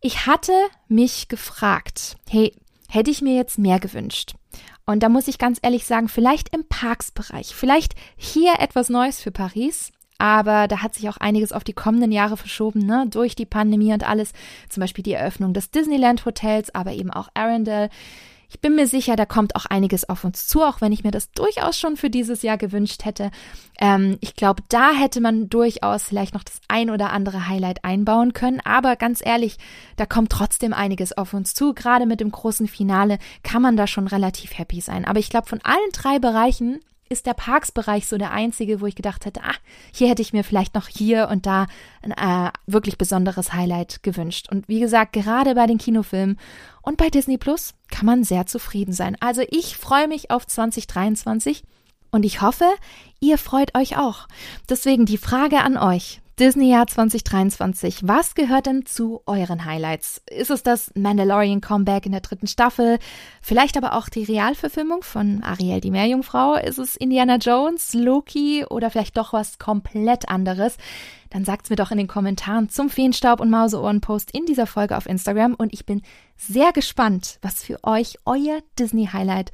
[0.00, 0.54] Ich hatte
[0.88, 2.54] mich gefragt, hey,
[2.88, 4.34] hätte ich mir jetzt mehr gewünscht?
[4.86, 9.30] Und da muss ich ganz ehrlich sagen, vielleicht im Parksbereich, vielleicht hier etwas Neues für
[9.30, 9.92] Paris.
[10.18, 13.06] Aber da hat sich auch einiges auf die kommenden Jahre verschoben, ne?
[13.08, 14.32] Durch die Pandemie und alles.
[14.68, 17.88] Zum Beispiel die Eröffnung des Disneyland Hotels, aber eben auch Arendelle.
[18.50, 21.10] Ich bin mir sicher, da kommt auch einiges auf uns zu, auch wenn ich mir
[21.10, 23.30] das durchaus schon für dieses Jahr gewünscht hätte.
[23.78, 28.32] Ähm, ich glaube, da hätte man durchaus vielleicht noch das ein oder andere Highlight einbauen
[28.32, 28.60] können.
[28.64, 29.58] Aber ganz ehrlich,
[29.96, 31.74] da kommt trotzdem einiges auf uns zu.
[31.74, 35.04] Gerade mit dem großen Finale kann man da schon relativ happy sein.
[35.04, 38.94] Aber ich glaube, von allen drei Bereichen ist der Parksbereich so der einzige, wo ich
[38.94, 39.54] gedacht hätte, ah,
[39.92, 41.66] hier hätte ich mir vielleicht noch hier und da
[42.02, 44.48] ein äh, wirklich besonderes Highlight gewünscht.
[44.50, 46.38] Und wie gesagt, gerade bei den Kinofilmen
[46.82, 49.16] und bei Disney Plus kann man sehr zufrieden sein.
[49.20, 51.64] Also ich freue mich auf 2023
[52.10, 52.66] und ich hoffe,
[53.20, 54.28] ihr freut euch auch.
[54.68, 56.20] Deswegen die Frage an euch.
[56.38, 58.06] Disney-Jahr 2023.
[58.06, 60.22] Was gehört denn zu euren Highlights?
[60.30, 63.00] Ist es das Mandalorian Comeback in der dritten Staffel?
[63.42, 66.54] Vielleicht aber auch die Realverfilmung von Ariel die Meerjungfrau?
[66.54, 70.76] Ist es Indiana Jones, Loki oder vielleicht doch was komplett anderes?
[71.30, 75.06] Dann sagt's mir doch in den Kommentaren zum Feenstaub und Mauseohren-Post in dieser Folge auf
[75.06, 76.02] Instagram und ich bin
[76.36, 79.50] sehr gespannt, was für euch euer Disney-Highlight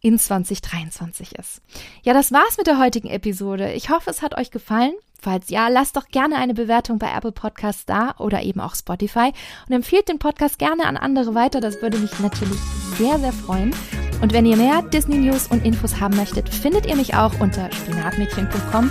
[0.00, 1.60] in 2023 ist.
[2.04, 3.72] Ja, das war's mit der heutigen Episode.
[3.72, 4.92] Ich hoffe, es hat euch gefallen.
[5.20, 9.32] Falls ja, lasst doch gerne eine Bewertung bei Apple Podcasts da oder eben auch Spotify
[9.68, 11.60] und empfiehlt den Podcast gerne an andere weiter.
[11.60, 12.58] Das würde mich natürlich
[12.96, 13.74] sehr, sehr freuen.
[14.22, 17.70] Und wenn ihr mehr Disney News und Infos haben möchtet, findet ihr mich auch unter
[17.72, 18.90] spinatmädchen.com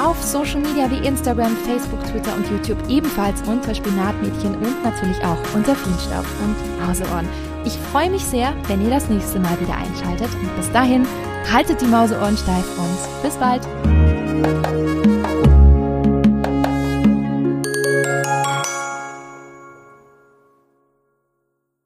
[0.00, 5.38] auf Social Media wie Instagram, Facebook, Twitter und YouTube ebenfalls unter Spinatmädchen und natürlich auch
[5.54, 7.28] unter Feenstaub und Mauseohren.
[7.64, 11.06] Ich freue mich sehr, wenn ihr das nächste Mal wieder einschaltet und bis dahin
[11.52, 13.66] haltet die Mauseohren steif und bis bald.